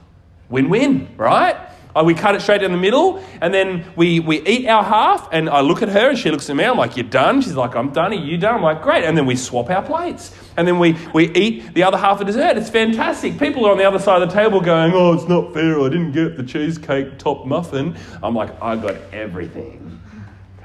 Win 0.49 0.69
win, 0.69 1.09
right? 1.17 1.57
Oh, 1.97 2.05
we 2.05 2.13
cut 2.13 2.35
it 2.35 2.43
straight 2.43 2.61
down 2.61 2.73
the 2.73 2.77
middle, 2.77 3.25
and 3.41 3.55
then 3.55 3.87
we, 3.97 4.21
we 4.21 4.43
eat 4.43 4.69
our 4.69 4.85
half, 4.85 5.31
and 5.33 5.49
I 5.49 5.63
look 5.63 5.81
at 5.81 5.89
her, 5.89 6.11
and 6.11 6.19
she 6.19 6.31
looks 6.31 6.51
at 6.51 6.55
me. 6.55 6.63
I'm 6.63 6.77
like, 6.77 6.95
You're 6.95 7.09
done? 7.09 7.41
She's 7.41 7.55
like, 7.55 7.75
I'm 7.75 7.91
done. 7.91 8.13
Are 8.13 8.17
you 8.17 8.37
done? 8.37 8.57
I'm 8.57 8.63
like, 8.63 8.83
Great. 8.83 9.05
And 9.05 9.17
then 9.17 9.25
we 9.25 9.35
swap 9.35 9.71
our 9.71 9.83
plates. 9.83 10.37
And 10.59 10.69
then 10.69 10.79
we, 10.79 10.93
we 11.15 11.33
eat 11.35 11.73
the 11.73 11.85
other 11.85 11.97
half 11.97 12.21
of 12.21 12.27
dessert. 12.27 12.59
It's 12.59 12.69
fantastic. 12.69 13.39
People 13.39 13.65
are 13.65 13.73
on 13.73 13.79
the 13.79 13.85
other 13.85 13.99
side 13.99 14.21
of 14.21 14.29
the 14.29 14.35
table 14.35 14.61
going, 14.61 14.93
Oh, 14.95 15.15
it's 15.15 15.27
not 15.27 15.55
fair. 15.55 15.81
I 15.81 15.89
didn't 15.89 16.13
get 16.13 16.37
the 16.37 16.43
cheesecake 16.43 17.19
top 17.19 17.47
muffin. 17.47 17.97
I'm 18.23 18.35
like, 18.35 18.51
I 18.63 18.77
got 18.77 18.97
everything. 19.15 19.99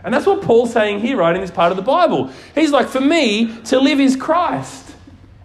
And 0.04 0.14
that's 0.14 0.26
what 0.26 0.42
Paul's 0.42 0.74
saying 0.74 1.00
here, 1.00 1.16
right, 1.16 1.34
in 1.34 1.40
this 1.40 1.52
part 1.52 1.72
of 1.72 1.78
the 1.78 1.84
Bible. 1.84 2.30
He's 2.56 2.72
like, 2.72 2.90
For 2.90 3.02
me, 3.02 3.56
to 3.66 3.80
live 3.80 4.02
is 4.02 4.18
Christ, 4.18 4.96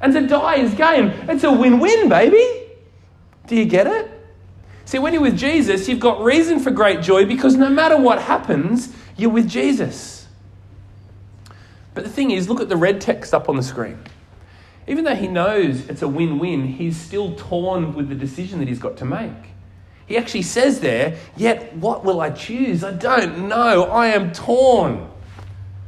and 0.01 0.13
to 0.15 0.27
die 0.27 0.57
is 0.57 0.75
gain. 0.75 1.09
It's 1.29 1.45
a 1.45 1.53
win 1.53 1.79
win, 1.79 2.09
baby. 2.09 2.45
Do 3.47 3.55
you 3.55 3.67
get 3.67 3.87
it? 3.87 4.16
See, 4.87 5.01
when 5.01 5.13
you're 5.13 5.21
with 5.21 5.37
Jesus, 5.37 5.89
you've 5.89 5.99
got 5.99 6.23
reason 6.23 6.61
for 6.61 6.71
great 6.71 7.03
joy 7.03 7.27
because 7.27 7.57
no 7.57 7.69
matter 7.69 8.01
what 8.01 8.23
happens, 8.23 8.95
you're 9.17 9.31
with 9.31 9.49
Jesus. 9.49 10.29
But 11.93 12.05
the 12.05 12.11
thing 12.11 12.31
is, 12.31 12.49
look 12.49 12.61
at 12.61 12.69
the 12.69 12.77
red 12.77 13.01
text 13.01 13.35
up 13.35 13.49
on 13.49 13.57
the 13.57 13.65
screen. 13.65 13.99
Even 14.87 15.05
though 15.05 15.17
he 15.17 15.27
knows 15.27 15.89
it's 15.89 16.03
a 16.03 16.09
win 16.09 16.39
win, 16.39 16.69
he's 16.69 16.97
still 16.97 17.35
torn 17.35 17.95
with 17.95 18.09
the 18.09 18.15
decision 18.15 18.61
that 18.61 18.69
he's 18.69 18.79
got 18.79 18.97
to 18.99 19.05
make. 19.05 19.33
He 20.07 20.17
actually 20.17 20.43
says 20.43 20.79
there, 20.79 21.19
Yet 21.37 21.75
what 21.75 22.05
will 22.05 22.21
I 22.21 22.31
choose? 22.31 22.85
I 22.85 22.93
don't 22.93 23.49
know. 23.49 23.85
I 23.85 24.07
am 24.09 24.31
torn. 24.31 25.11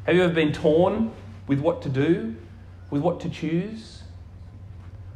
Have 0.07 0.17
you 0.17 0.25
ever 0.25 0.35
been 0.35 0.53
torn 0.53 1.13
with 1.47 1.61
what 1.61 1.83
to 1.83 1.89
do, 1.89 2.35
with 2.91 3.03
what 3.03 3.21
to 3.21 3.31
choose? 3.31 4.03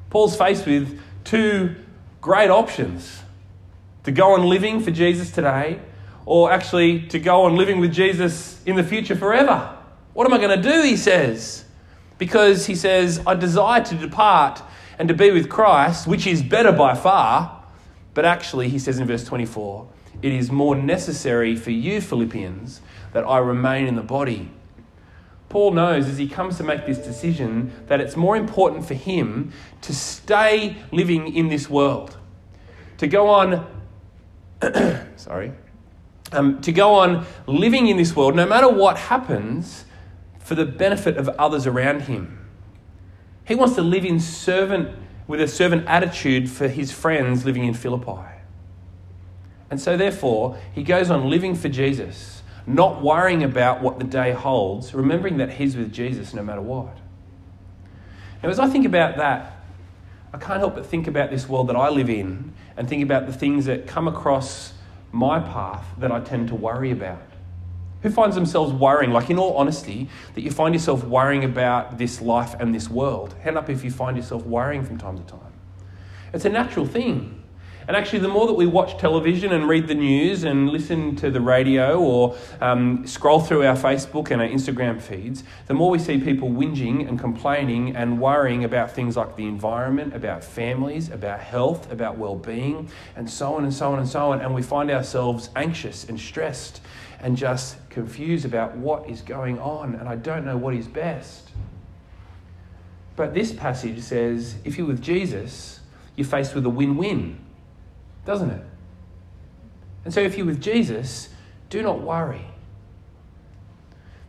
Paul's 0.08 0.36
faced 0.36 0.66
with 0.66 1.00
two 1.24 1.74
great 2.20 2.48
options 2.48 3.21
to 4.04 4.12
go 4.12 4.34
on 4.34 4.48
living 4.48 4.80
for 4.80 4.90
Jesus 4.90 5.30
today, 5.30 5.80
or 6.26 6.50
actually 6.50 7.06
to 7.08 7.18
go 7.18 7.42
on 7.42 7.56
living 7.56 7.80
with 7.80 7.92
Jesus 7.92 8.62
in 8.64 8.76
the 8.76 8.84
future 8.84 9.16
forever. 9.16 9.76
What 10.12 10.26
am 10.26 10.34
I 10.34 10.38
going 10.38 10.62
to 10.62 10.70
do? 10.70 10.82
He 10.82 10.96
says. 10.96 11.64
Because 12.18 12.66
he 12.66 12.74
says, 12.74 13.20
I 13.26 13.34
desire 13.34 13.82
to 13.84 13.94
depart 13.94 14.62
and 14.98 15.08
to 15.08 15.14
be 15.14 15.30
with 15.30 15.48
Christ, 15.48 16.06
which 16.06 16.26
is 16.26 16.42
better 16.42 16.70
by 16.70 16.94
far. 16.94 17.64
But 18.14 18.24
actually, 18.24 18.68
he 18.68 18.78
says 18.78 18.98
in 18.98 19.06
verse 19.06 19.24
24, 19.24 19.88
it 20.20 20.32
is 20.32 20.50
more 20.52 20.76
necessary 20.76 21.56
for 21.56 21.70
you, 21.70 22.00
Philippians, 22.00 22.80
that 23.12 23.24
I 23.24 23.38
remain 23.38 23.86
in 23.86 23.96
the 23.96 24.02
body. 24.02 24.50
Paul 25.48 25.72
knows 25.72 26.08
as 26.08 26.18
he 26.18 26.28
comes 26.28 26.56
to 26.58 26.64
make 26.64 26.86
this 26.86 26.98
decision 26.98 27.72
that 27.88 28.00
it's 28.00 28.16
more 28.16 28.36
important 28.36 28.86
for 28.86 28.94
him 28.94 29.52
to 29.82 29.94
stay 29.94 30.76
living 30.92 31.34
in 31.34 31.48
this 31.48 31.68
world, 31.68 32.16
to 32.98 33.06
go 33.06 33.28
on 33.28 33.66
sorry, 35.16 35.52
um, 36.32 36.60
to 36.60 36.72
go 36.72 36.94
on 36.94 37.26
living 37.46 37.88
in 37.88 37.96
this 37.96 38.14
world, 38.14 38.36
no 38.36 38.46
matter 38.46 38.68
what 38.68 38.96
happens, 38.96 39.84
for 40.38 40.54
the 40.54 40.64
benefit 40.64 41.16
of 41.16 41.28
others 41.30 41.66
around 41.66 42.02
him. 42.02 42.38
He 43.44 43.54
wants 43.54 43.74
to 43.74 43.82
live 43.82 44.04
in 44.04 44.20
servant 44.20 44.96
with 45.26 45.40
a 45.40 45.48
servant 45.48 45.86
attitude 45.86 46.50
for 46.50 46.68
his 46.68 46.92
friends 46.92 47.44
living 47.44 47.64
in 47.64 47.74
Philippi. 47.74 48.28
And 49.70 49.80
so, 49.80 49.96
therefore, 49.96 50.58
he 50.74 50.82
goes 50.82 51.10
on 51.10 51.30
living 51.30 51.54
for 51.54 51.68
Jesus, 51.68 52.42
not 52.66 53.02
worrying 53.02 53.42
about 53.42 53.80
what 53.80 53.98
the 53.98 54.04
day 54.04 54.32
holds, 54.32 54.94
remembering 54.94 55.38
that 55.38 55.54
he's 55.54 55.76
with 55.76 55.92
Jesus 55.92 56.34
no 56.34 56.42
matter 56.42 56.60
what. 56.60 56.98
Now, 58.42 58.50
as 58.50 58.58
I 58.58 58.68
think 58.68 58.84
about 58.84 59.16
that, 59.16 59.61
I 60.32 60.38
can't 60.38 60.58
help 60.58 60.74
but 60.74 60.86
think 60.86 61.06
about 61.06 61.30
this 61.30 61.48
world 61.48 61.68
that 61.68 61.76
I 61.76 61.90
live 61.90 62.08
in 62.08 62.52
and 62.76 62.88
think 62.88 63.02
about 63.02 63.26
the 63.26 63.32
things 63.32 63.66
that 63.66 63.86
come 63.86 64.08
across 64.08 64.72
my 65.12 65.40
path 65.40 65.86
that 65.98 66.10
I 66.10 66.20
tend 66.20 66.48
to 66.48 66.54
worry 66.54 66.90
about. 66.90 67.22
Who 68.02 68.10
finds 68.10 68.34
themselves 68.34 68.72
worrying, 68.72 69.12
like 69.12 69.30
in 69.30 69.38
all 69.38 69.56
honesty, 69.56 70.08
that 70.34 70.40
you 70.40 70.50
find 70.50 70.74
yourself 70.74 71.04
worrying 71.04 71.44
about 71.44 71.98
this 71.98 72.20
life 72.20 72.54
and 72.58 72.74
this 72.74 72.88
world? 72.88 73.34
Hand 73.42 73.56
up 73.56 73.68
if 73.68 73.84
you 73.84 73.90
find 73.90 74.16
yourself 74.16 74.44
worrying 74.44 74.84
from 74.84 74.98
time 74.98 75.18
to 75.18 75.24
time. 75.24 75.52
It's 76.32 76.44
a 76.44 76.48
natural 76.48 76.86
thing. 76.86 77.41
And 77.88 77.96
actually, 77.96 78.20
the 78.20 78.28
more 78.28 78.46
that 78.46 78.52
we 78.52 78.66
watch 78.66 78.98
television 78.98 79.52
and 79.52 79.68
read 79.68 79.88
the 79.88 79.94
news 79.94 80.44
and 80.44 80.68
listen 80.68 81.16
to 81.16 81.30
the 81.30 81.40
radio 81.40 82.00
or 82.00 82.36
um, 82.60 83.04
scroll 83.06 83.40
through 83.40 83.66
our 83.66 83.76
Facebook 83.76 84.30
and 84.30 84.40
our 84.40 84.46
Instagram 84.46 85.00
feeds, 85.00 85.42
the 85.66 85.74
more 85.74 85.90
we 85.90 85.98
see 85.98 86.18
people 86.18 86.48
whinging 86.48 87.08
and 87.08 87.18
complaining 87.18 87.96
and 87.96 88.20
worrying 88.20 88.62
about 88.62 88.92
things 88.92 89.16
like 89.16 89.34
the 89.34 89.46
environment, 89.46 90.14
about 90.14 90.44
families, 90.44 91.10
about 91.10 91.40
health, 91.40 91.90
about 91.90 92.16
well 92.16 92.36
being, 92.36 92.88
and 93.16 93.28
so 93.28 93.54
on 93.54 93.64
and 93.64 93.74
so 93.74 93.92
on 93.92 93.98
and 93.98 94.08
so 94.08 94.30
on. 94.30 94.40
And 94.40 94.54
we 94.54 94.62
find 94.62 94.88
ourselves 94.90 95.50
anxious 95.56 96.08
and 96.08 96.20
stressed 96.20 96.80
and 97.20 97.36
just 97.36 97.76
confused 97.90 98.44
about 98.44 98.76
what 98.76 99.08
is 99.08 99.22
going 99.22 99.58
on, 99.58 99.96
and 99.96 100.08
I 100.08 100.16
don't 100.16 100.44
know 100.44 100.56
what 100.56 100.74
is 100.74 100.86
best. 100.86 101.50
But 103.16 103.34
this 103.34 103.52
passage 103.52 104.00
says 104.00 104.56
if 104.64 104.78
you're 104.78 104.86
with 104.86 105.02
Jesus, 105.02 105.80
you're 106.16 106.26
faced 106.26 106.54
with 106.54 106.64
a 106.64 106.70
win 106.70 106.96
win 106.96 107.41
doesn't 108.24 108.50
it? 108.50 108.64
And 110.04 110.12
so 110.12 110.20
if 110.20 110.36
you're 110.36 110.46
with 110.46 110.60
Jesus, 110.60 111.28
do 111.70 111.82
not 111.82 112.00
worry. 112.00 112.46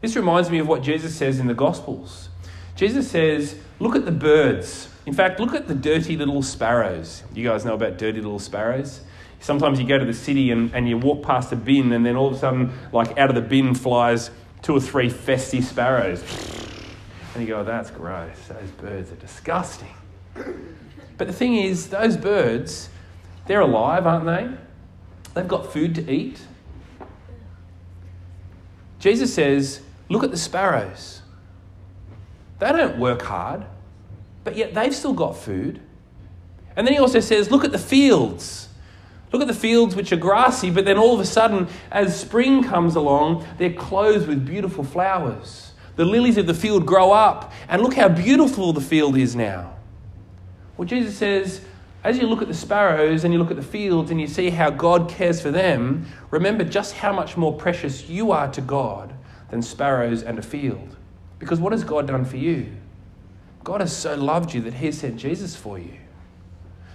This 0.01 0.15
reminds 0.15 0.49
me 0.49 0.59
of 0.59 0.67
what 0.67 0.83
Jesus 0.83 1.15
says 1.15 1.39
in 1.39 1.47
the 1.47 1.53
Gospels. 1.53 2.29
Jesus 2.75 3.09
says, 3.09 3.55
Look 3.79 3.95
at 3.95 4.05
the 4.05 4.11
birds. 4.11 4.89
In 5.05 5.13
fact, 5.13 5.39
look 5.39 5.53
at 5.53 5.67
the 5.67 5.75
dirty 5.75 6.15
little 6.15 6.41
sparrows. 6.41 7.23
You 7.33 7.47
guys 7.47 7.65
know 7.65 7.73
about 7.73 7.97
dirty 7.97 8.21
little 8.21 8.39
sparrows? 8.39 9.01
Sometimes 9.39 9.79
you 9.79 9.85
go 9.85 9.97
to 9.97 10.05
the 10.05 10.13
city 10.13 10.51
and, 10.51 10.73
and 10.73 10.87
you 10.87 10.97
walk 10.97 11.23
past 11.23 11.51
a 11.51 11.57
bin, 11.57 11.91
and 11.91 12.05
then 12.05 12.15
all 12.15 12.27
of 12.27 12.33
a 12.33 12.37
sudden, 12.37 12.71
like 12.93 13.17
out 13.17 13.29
of 13.29 13.35
the 13.35 13.41
bin 13.41 13.75
flies 13.75 14.31
two 14.61 14.75
or 14.75 14.79
three 14.79 15.09
festy 15.09 15.61
sparrows. 15.61 16.23
And 17.33 17.41
you 17.43 17.49
go, 17.49 17.59
oh, 17.59 17.63
That's 17.63 17.91
gross. 17.91 18.37
Those 18.47 18.71
birds 18.71 19.11
are 19.11 19.15
disgusting. 19.15 19.93
But 21.17 21.27
the 21.27 21.33
thing 21.33 21.55
is, 21.55 21.89
those 21.89 22.17
birds, 22.17 22.89
they're 23.45 23.61
alive, 23.61 24.07
aren't 24.07 24.25
they? 24.25 24.49
They've 25.33 25.47
got 25.47 25.71
food 25.71 25.95
to 25.95 26.11
eat. 26.11 26.39
Jesus 28.99 29.33
says, 29.33 29.81
Look 30.09 30.23
at 30.23 30.31
the 30.31 30.37
sparrows. 30.37 31.21
They 32.59 32.71
don't 32.71 32.97
work 32.97 33.23
hard, 33.23 33.65
but 34.43 34.55
yet 34.55 34.73
they've 34.73 34.95
still 34.95 35.13
got 35.13 35.35
food. 35.35 35.81
And 36.75 36.87
then 36.87 36.93
he 36.93 36.99
also 36.99 37.19
says, 37.19 37.51
Look 37.51 37.65
at 37.65 37.71
the 37.71 37.79
fields. 37.79 38.69
Look 39.31 39.41
at 39.41 39.47
the 39.47 39.53
fields 39.53 39.95
which 39.95 40.13
are 40.13 40.17
grassy, 40.17 40.69
but 40.69 40.85
then 40.85 40.97
all 40.97 41.15
of 41.15 41.19
a 41.19 41.25
sudden, 41.25 41.67
as 41.91 42.19
spring 42.19 42.63
comes 42.63 42.95
along, 42.95 43.45
they're 43.57 43.73
clothed 43.73 44.27
with 44.27 44.45
beautiful 44.45 44.83
flowers. 44.83 45.73
The 45.95 46.05
lilies 46.05 46.37
of 46.37 46.45
the 46.45 46.53
field 46.53 46.85
grow 46.85 47.11
up, 47.11 47.51
and 47.67 47.81
look 47.81 47.95
how 47.95 48.09
beautiful 48.09 48.73
the 48.73 48.81
field 48.81 49.17
is 49.17 49.35
now. 49.35 49.73
Well, 50.77 50.87
Jesus 50.87 51.17
says, 51.17 51.61
as 52.03 52.17
you 52.17 52.27
look 52.27 52.41
at 52.41 52.47
the 52.47 52.53
sparrows 52.53 53.23
and 53.23 53.33
you 53.33 53.39
look 53.39 53.51
at 53.51 53.57
the 53.57 53.63
fields 53.63 54.11
and 54.11 54.19
you 54.19 54.27
see 54.27 54.49
how 54.49 54.69
God 54.69 55.09
cares 55.09 55.41
for 55.41 55.51
them, 55.51 56.05
remember 56.31 56.63
just 56.63 56.95
how 56.95 57.13
much 57.13 57.37
more 57.37 57.53
precious 57.53 58.09
you 58.09 58.31
are 58.31 58.51
to 58.51 58.61
God 58.61 59.13
than 59.49 59.61
sparrows 59.61 60.21
and 60.21 60.37
a 60.37 60.41
field. 60.41 60.97
Because 61.39 61.59
what 61.59 61.71
has 61.71 61.83
God 61.83 62.07
done 62.07 62.25
for 62.25 62.37
you? 62.37 62.71
God 63.63 63.79
has 63.79 63.95
so 63.95 64.15
loved 64.15 64.53
you 64.53 64.61
that 64.61 64.73
He 64.73 64.91
sent 64.91 65.17
Jesus 65.17 65.55
for 65.55 65.79
you. 65.79 65.97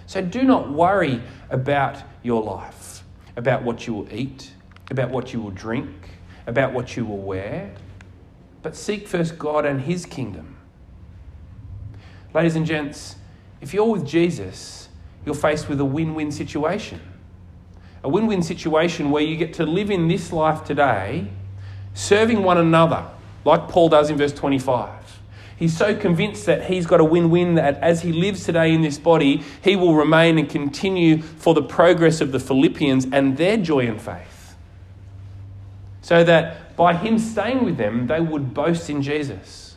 So 0.05 0.21
do 0.21 0.43
not 0.43 0.71
worry 0.71 1.21
about 1.49 1.97
your 2.21 2.43
life, 2.43 3.03
about 3.35 3.63
what 3.63 3.87
you 3.87 3.93
will 3.93 4.13
eat, 4.13 4.51
about 4.91 5.09
what 5.09 5.33
you 5.33 5.41
will 5.41 5.51
drink, 5.51 5.89
about 6.45 6.73
what 6.73 6.95
you 6.97 7.05
will 7.05 7.17
wear, 7.17 7.73
but 8.61 8.75
seek 8.75 9.07
first 9.07 9.39
God 9.39 9.65
and 9.65 9.81
His 9.81 10.05
kingdom. 10.05 10.57
Ladies 12.33 12.55
and 12.55 12.65
gents, 12.65 13.15
if 13.61 13.73
you're 13.73 13.85
with 13.85 14.05
Jesus, 14.05 14.88
you're 15.29 15.35
faced 15.35 15.69
with 15.69 15.79
a 15.79 15.85
win 15.85 16.15
win 16.15 16.31
situation. 16.31 16.99
A 18.03 18.09
win 18.09 18.25
win 18.25 18.41
situation 18.41 19.11
where 19.11 19.21
you 19.21 19.35
get 19.35 19.53
to 19.53 19.63
live 19.63 19.91
in 19.91 20.07
this 20.07 20.33
life 20.33 20.63
today, 20.63 21.27
serving 21.93 22.41
one 22.41 22.57
another, 22.57 23.05
like 23.45 23.67
Paul 23.67 23.89
does 23.89 24.09
in 24.09 24.17
verse 24.17 24.33
25. 24.33 24.89
He's 25.55 25.77
so 25.77 25.95
convinced 25.95 26.47
that 26.47 26.63
he's 26.65 26.87
got 26.87 26.99
a 26.99 27.03
win 27.03 27.29
win 27.29 27.53
that 27.55 27.75
as 27.75 28.01
he 28.01 28.11
lives 28.11 28.43
today 28.43 28.73
in 28.73 28.81
this 28.81 28.97
body, 28.97 29.43
he 29.63 29.75
will 29.75 29.93
remain 29.93 30.39
and 30.39 30.49
continue 30.49 31.21
for 31.21 31.53
the 31.53 31.61
progress 31.61 32.21
of 32.21 32.31
the 32.31 32.39
Philippians 32.39 33.05
and 33.11 33.37
their 33.37 33.55
joy 33.55 33.85
and 33.85 34.01
faith. 34.01 34.55
So 36.01 36.23
that 36.23 36.75
by 36.75 36.95
him 36.95 37.19
staying 37.19 37.63
with 37.63 37.77
them, 37.77 38.07
they 38.07 38.19
would 38.19 38.55
boast 38.55 38.89
in 38.89 39.03
Jesus. 39.03 39.75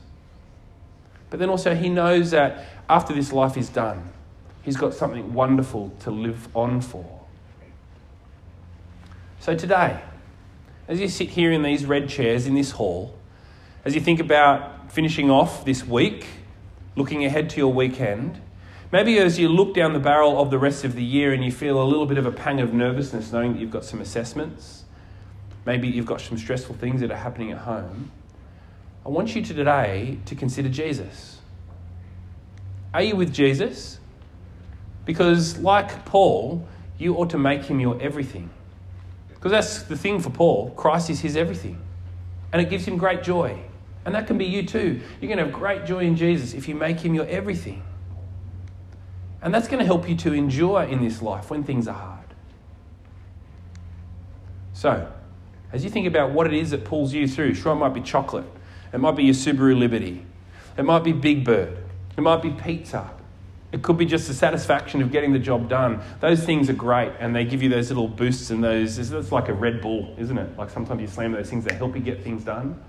But 1.29 1.41
then 1.41 1.51
also, 1.51 1.75
he 1.75 1.91
knows 1.91 2.31
that 2.31 2.65
after 2.89 3.13
this 3.13 3.35
life 3.35 3.59
is 3.59 3.69
done, 3.69 4.13
he's 4.63 4.77
got 4.77 4.95
something 4.95 5.35
wonderful 5.35 5.93
to 6.01 6.11
live 6.11 6.49
on 6.57 6.81
for. 6.81 7.21
So 9.41 9.57
today, 9.57 10.01
as 10.89 11.01
you 11.01 11.09
sit 11.09 11.31
here 11.31 11.53
in 11.53 11.63
these 11.63 11.85
red 11.85 12.09
chairs 12.09 12.47
in 12.47 12.55
this 12.55 12.73
hall, 12.73 13.17
as 13.85 13.95
you 13.95 14.01
think 14.01 14.21
about 14.21 14.93
finishing 14.93 15.31
off 15.31 15.65
this 15.65 15.85
week, 15.85 16.27
looking 16.95 17.25
ahead 17.25 17.51
to 17.51 17.57
your 17.57 17.73
weekend, 17.73 18.41
maybe 18.93 19.19
as 19.19 19.39
you 19.39 19.49
look 19.49 19.75
down 19.75 19.95
the 19.95 19.99
barrel 19.99 20.41
of 20.41 20.51
the 20.51 20.59
rest 20.59 20.85
of 20.85 20.95
the 20.95 21.03
year 21.03 21.33
and 21.33 21.45
you 21.45 21.51
feel 21.51 21.83
a 21.83 21.85
little 21.85 22.07
bit 22.07 22.19
of 22.19 22.27
a 22.27 22.31
pang 22.31 22.61
of 22.61 22.73
nervousness 22.73 23.33
knowing 23.33 23.53
that 23.53 23.61
you've 23.61 23.71
got 23.71 23.85
some 23.85 24.01
assessments, 24.01 24.85
maybe 25.65 25.89
you've 25.89 26.07
got 26.07 26.21
some 26.21 26.39
stressful 26.39 26.77
things 26.77 27.01
that 27.01 27.11
are 27.11 27.17
happening 27.17 27.51
at 27.51 27.59
home, 27.59 28.11
I 29.05 29.09
want 29.09 29.35
you 29.35 29.43
to 29.43 29.55
today 29.55 30.19
to 30.27 30.37
consider 30.37 30.69
Jesus. 30.69 31.41
Are 32.95 33.03
you 33.03 33.17
with 33.17 33.33
Jesus? 33.33 33.99
Because, 35.05 35.59
like 35.59 36.05
Paul, 36.05 36.67
you 36.99 37.17
ought 37.17 37.31
to 37.31 37.39
make 37.39 37.65
him 37.65 37.81
your 37.81 38.01
everything. 38.01 38.51
Because 39.35 39.51
that's 39.51 39.83
the 39.83 39.97
thing 39.97 40.21
for 40.21 40.31
Paul 40.31 40.71
Christ 40.71 41.11
is 41.11 41.21
his 41.21 41.37
everything. 41.37 41.79
And 42.53 42.63
it 42.63 42.71
gives 42.71 42.85
him 42.85 42.97
great 42.97 43.23
joy. 43.23 43.59
And 44.05 44.15
that 44.15 44.27
can 44.27 44.39
be 44.39 44.45
you 44.45 44.65
too. 44.65 45.01
You're 45.21 45.29
going 45.29 45.39
to 45.39 45.45
have 45.45 45.53
great 45.53 45.85
joy 45.85 46.01
in 46.01 46.17
Jesus 46.17 46.55
if 46.55 46.69
you 46.69 46.75
make 46.75 47.01
him 47.01 47.15
your 47.15 47.27
everything. 47.27 47.83
And 49.41 49.53
that's 49.53 49.67
going 49.67 49.81
to 49.81 49.85
help 49.85 50.09
you 50.09 50.17
to 50.17 50.33
endure 50.33 50.83
in 50.85 51.03
this 51.03 51.23
life 51.23 51.51
when 51.51 51.65
things 51.65 51.89
are 51.89 51.95
hard. 51.95 52.19
So, 54.73 55.13
as 55.73 55.85
you 55.85 55.91
think 55.91 56.07
about 56.07 56.33
what 56.33 56.47
it 56.47 56.53
is 56.53 56.71
that 56.71 56.85
pulls 56.85 57.13
you 57.13 57.27
through, 57.27 57.55
sure, 57.55 57.73
it 57.73 57.77
might 57.77 57.95
be 57.95 58.01
chocolate, 58.01 58.45
it 58.93 58.99
might 58.99 59.17
be 59.17 59.25
your 59.25 59.35
Subaru 59.35 59.79
Liberty, 59.79 60.25
it 60.77 60.85
might 60.85 61.05
be 61.05 61.13
Big 61.13 61.45
Bird, 61.45 61.79
it 62.17 62.21
might 62.21 62.43
be 62.43 62.51
pizza, 62.51 63.11
it 63.73 63.81
could 63.81 63.97
be 63.97 64.05
just 64.05 64.29
the 64.29 64.35
satisfaction 64.35 65.01
of 65.01 65.11
getting 65.11 65.33
the 65.33 65.39
job 65.39 65.69
done. 65.69 66.03
Those 66.21 66.45
things 66.45 66.69
are 66.69 66.75
great 66.75 67.13
and 67.19 67.35
they 67.35 67.45
give 67.45 67.63
you 67.63 67.71
those 67.71 67.89
little 67.89 68.07
boosts 68.07 68.51
and 68.51 68.63
those, 68.63 68.99
it's 68.99 69.33
like 69.33 69.49
a 69.49 69.55
Red 69.55 69.81
Bull, 69.81 70.15
isn't 70.19 70.37
it? 70.37 70.59
Like 70.59 70.69
sometimes 70.69 71.01
you 71.01 71.07
slam 71.07 71.33
those 71.33 71.49
things 71.49 71.65
that 71.65 71.75
help 71.75 71.97
you 71.97 72.03
get 72.03 72.23
things 72.23 72.45
done. 72.45 72.81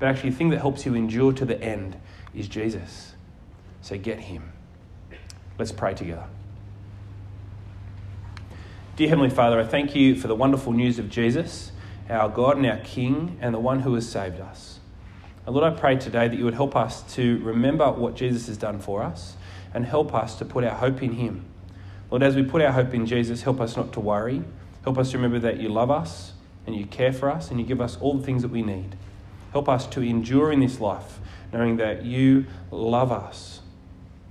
But 0.00 0.08
actually, 0.08 0.30
the 0.30 0.36
thing 0.36 0.50
that 0.50 0.58
helps 0.58 0.84
you 0.84 0.94
endure 0.94 1.32
to 1.32 1.44
the 1.44 1.60
end 1.62 1.96
is 2.34 2.48
Jesus. 2.48 3.14
So 3.80 3.96
get 3.96 4.18
him. 4.18 4.52
Let's 5.58 5.72
pray 5.72 5.94
together. 5.94 6.26
Dear 8.96 9.08
Heavenly 9.08 9.30
Father, 9.30 9.60
I 9.60 9.64
thank 9.64 9.94
you 9.94 10.16
for 10.16 10.26
the 10.26 10.34
wonderful 10.34 10.72
news 10.72 10.98
of 10.98 11.08
Jesus, 11.08 11.70
our 12.10 12.28
God 12.28 12.56
and 12.56 12.66
our 12.66 12.78
King, 12.78 13.38
and 13.40 13.54
the 13.54 13.60
one 13.60 13.80
who 13.80 13.94
has 13.94 14.08
saved 14.08 14.40
us. 14.40 14.80
And 15.46 15.54
Lord, 15.54 15.72
I 15.72 15.78
pray 15.78 15.96
today 15.96 16.26
that 16.28 16.36
you 16.36 16.44
would 16.44 16.54
help 16.54 16.74
us 16.74 17.02
to 17.14 17.38
remember 17.38 17.90
what 17.92 18.16
Jesus 18.16 18.48
has 18.48 18.58
done 18.58 18.80
for 18.80 19.02
us 19.02 19.36
and 19.74 19.84
help 19.84 20.14
us 20.14 20.36
to 20.36 20.44
put 20.44 20.64
our 20.64 20.74
hope 20.74 21.02
in 21.02 21.12
Him. 21.12 21.44
Lord, 22.10 22.22
as 22.22 22.36
we 22.36 22.42
put 22.42 22.62
our 22.62 22.72
hope 22.72 22.94
in 22.94 23.06
Jesus, 23.06 23.42
help 23.42 23.60
us 23.60 23.76
not 23.76 23.92
to 23.94 24.00
worry. 24.00 24.42
Help 24.84 24.98
us 24.98 25.12
remember 25.14 25.38
that 25.40 25.58
you 25.58 25.68
love 25.68 25.90
us 25.90 26.32
and 26.66 26.74
you 26.74 26.86
care 26.86 27.12
for 27.12 27.30
us 27.30 27.50
and 27.50 27.58
you 27.58 27.66
give 27.66 27.80
us 27.80 27.96
all 28.00 28.14
the 28.14 28.24
things 28.24 28.42
that 28.42 28.50
we 28.50 28.62
need. 28.62 28.96
Help 29.52 29.68
us 29.68 29.86
to 29.88 30.02
endure 30.02 30.52
in 30.52 30.60
this 30.60 30.80
life, 30.80 31.18
knowing 31.52 31.76
that 31.78 32.04
you 32.04 32.46
love 32.70 33.10
us. 33.10 33.60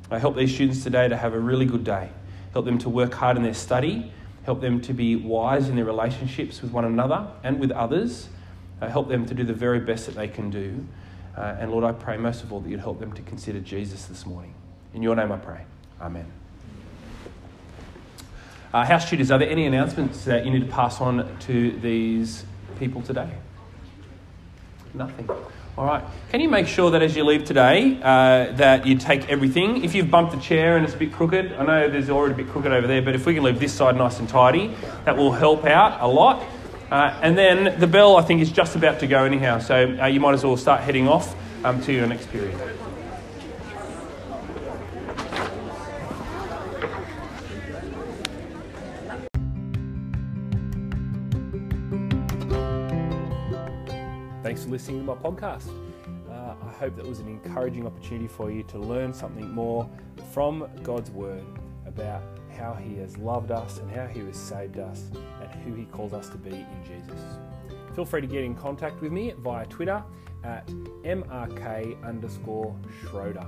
I 0.09 0.19
help 0.19 0.35
these 0.35 0.53
students 0.53 0.83
today 0.83 1.07
to 1.07 1.17
have 1.17 1.33
a 1.33 1.39
really 1.39 1.65
good 1.65 1.83
day. 1.83 2.09
Help 2.53 2.65
them 2.65 2.77
to 2.79 2.89
work 2.89 3.13
hard 3.13 3.37
in 3.37 3.43
their 3.43 3.53
study. 3.53 4.11
Help 4.43 4.61
them 4.61 4.79
to 4.81 4.93
be 4.93 5.15
wise 5.15 5.67
in 5.67 5.75
their 5.75 5.85
relationships 5.85 6.61
with 6.61 6.71
one 6.71 6.85
another 6.85 7.27
and 7.43 7.59
with 7.59 7.71
others. 7.71 8.29
Help 8.79 9.09
them 9.09 9.25
to 9.25 9.33
do 9.33 9.43
the 9.43 9.53
very 9.53 9.79
best 9.79 10.05
that 10.05 10.15
they 10.15 10.27
can 10.27 10.49
do. 10.49 10.85
Uh, 11.35 11.57
and 11.59 11.71
Lord, 11.71 11.83
I 11.83 11.91
pray 11.91 12.17
most 12.17 12.43
of 12.43 12.53
all 12.53 12.59
that 12.61 12.69
you'd 12.69 12.79
help 12.79 12.99
them 12.99 13.13
to 13.13 13.21
consider 13.23 13.59
Jesus 13.59 14.05
this 14.05 14.25
morning. 14.25 14.53
In 14.93 15.03
your 15.03 15.15
name 15.15 15.31
I 15.31 15.37
pray. 15.37 15.65
Amen. 16.01 16.25
Uh, 18.73 18.85
house 18.85 19.09
tutors, 19.09 19.31
are 19.31 19.39
there 19.39 19.49
any 19.49 19.65
announcements 19.65 20.25
that 20.25 20.45
you 20.45 20.51
need 20.51 20.59
to 20.59 20.71
pass 20.71 20.99
on 20.99 21.37
to 21.39 21.71
these 21.79 22.45
people 22.77 23.01
today? 23.01 23.29
Nothing. 24.93 25.29
All 25.77 25.85
right. 25.85 26.03
Can 26.29 26.39
you 26.39 26.47
make 26.47 26.67
sure 26.67 26.91
that 26.91 27.01
as 27.01 27.17
you 27.17 27.25
leave 27.25 27.43
today, 27.43 27.99
uh, 28.01 28.53
that 28.53 28.85
you 28.85 28.97
take 28.97 29.29
everything? 29.29 29.83
If 29.83 29.93
you've 29.93 30.09
bumped 30.09 30.33
a 30.33 30.39
chair 30.39 30.77
and 30.77 30.85
it's 30.85 30.93
a 30.93 30.97
bit 30.97 31.11
crooked, 31.11 31.51
I 31.53 31.65
know 31.65 31.89
there's 31.89 32.09
already 32.09 32.33
a 32.33 32.37
bit 32.37 32.47
crooked 32.49 32.71
over 32.71 32.87
there, 32.87 33.01
but 33.01 33.15
if 33.15 33.25
we 33.25 33.33
can 33.33 33.43
leave 33.43 33.59
this 33.59 33.73
side 33.73 33.97
nice 33.97 34.19
and 34.19 34.29
tidy, 34.29 34.73
that 35.03 35.17
will 35.17 35.33
help 35.33 35.65
out 35.65 36.01
a 36.01 36.07
lot. 36.07 36.45
Uh, 36.91 37.17
and 37.21 37.37
then 37.37 37.79
the 37.79 37.87
bell, 37.87 38.15
I 38.15 38.21
think, 38.21 38.41
is 38.41 38.51
just 38.51 38.75
about 38.75 38.99
to 39.01 39.07
go 39.07 39.25
anyhow, 39.25 39.59
so 39.59 39.97
uh, 40.01 40.05
you 40.05 40.19
might 40.19 40.33
as 40.33 40.45
well 40.45 40.55
start 40.55 40.81
heading 40.81 41.07
off 41.07 41.35
um, 41.65 41.81
to 41.81 41.91
your 41.91 42.07
next 42.07 42.29
period. 42.29 42.55
Thanks 54.55 54.63
for 54.63 54.71
listening 54.71 54.99
to 54.99 55.05
my 55.05 55.15
podcast. 55.15 55.67
Uh, 56.31 56.55
I 56.65 56.71
hope 56.79 56.95
that 56.95 57.05
was 57.05 57.19
an 57.19 57.27
encouraging 57.27 57.85
opportunity 57.85 58.29
for 58.29 58.49
you 58.49 58.63
to 58.63 58.79
learn 58.79 59.13
something 59.13 59.51
more 59.51 59.89
from 60.31 60.69
God's 60.81 61.11
Word 61.11 61.43
about 61.85 62.23
how 62.57 62.73
He 62.73 62.95
has 62.99 63.17
loved 63.17 63.51
us 63.51 63.79
and 63.79 63.91
how 63.91 64.07
He 64.07 64.21
has 64.21 64.37
saved 64.37 64.79
us 64.79 65.11
and 65.41 65.51
who 65.63 65.73
He 65.73 65.83
calls 65.87 66.13
us 66.13 66.29
to 66.29 66.37
be 66.37 66.51
in 66.51 66.83
Jesus. 66.85 67.19
Feel 67.95 68.05
free 68.05 68.21
to 68.21 68.27
get 68.27 68.45
in 68.45 68.55
contact 68.55 69.01
with 69.01 69.11
me 69.11 69.33
via 69.39 69.65
Twitter 69.65 70.01
at 70.45 70.65
mrk 71.03 72.01
underscore 72.05 72.73
Schroeder. 73.01 73.45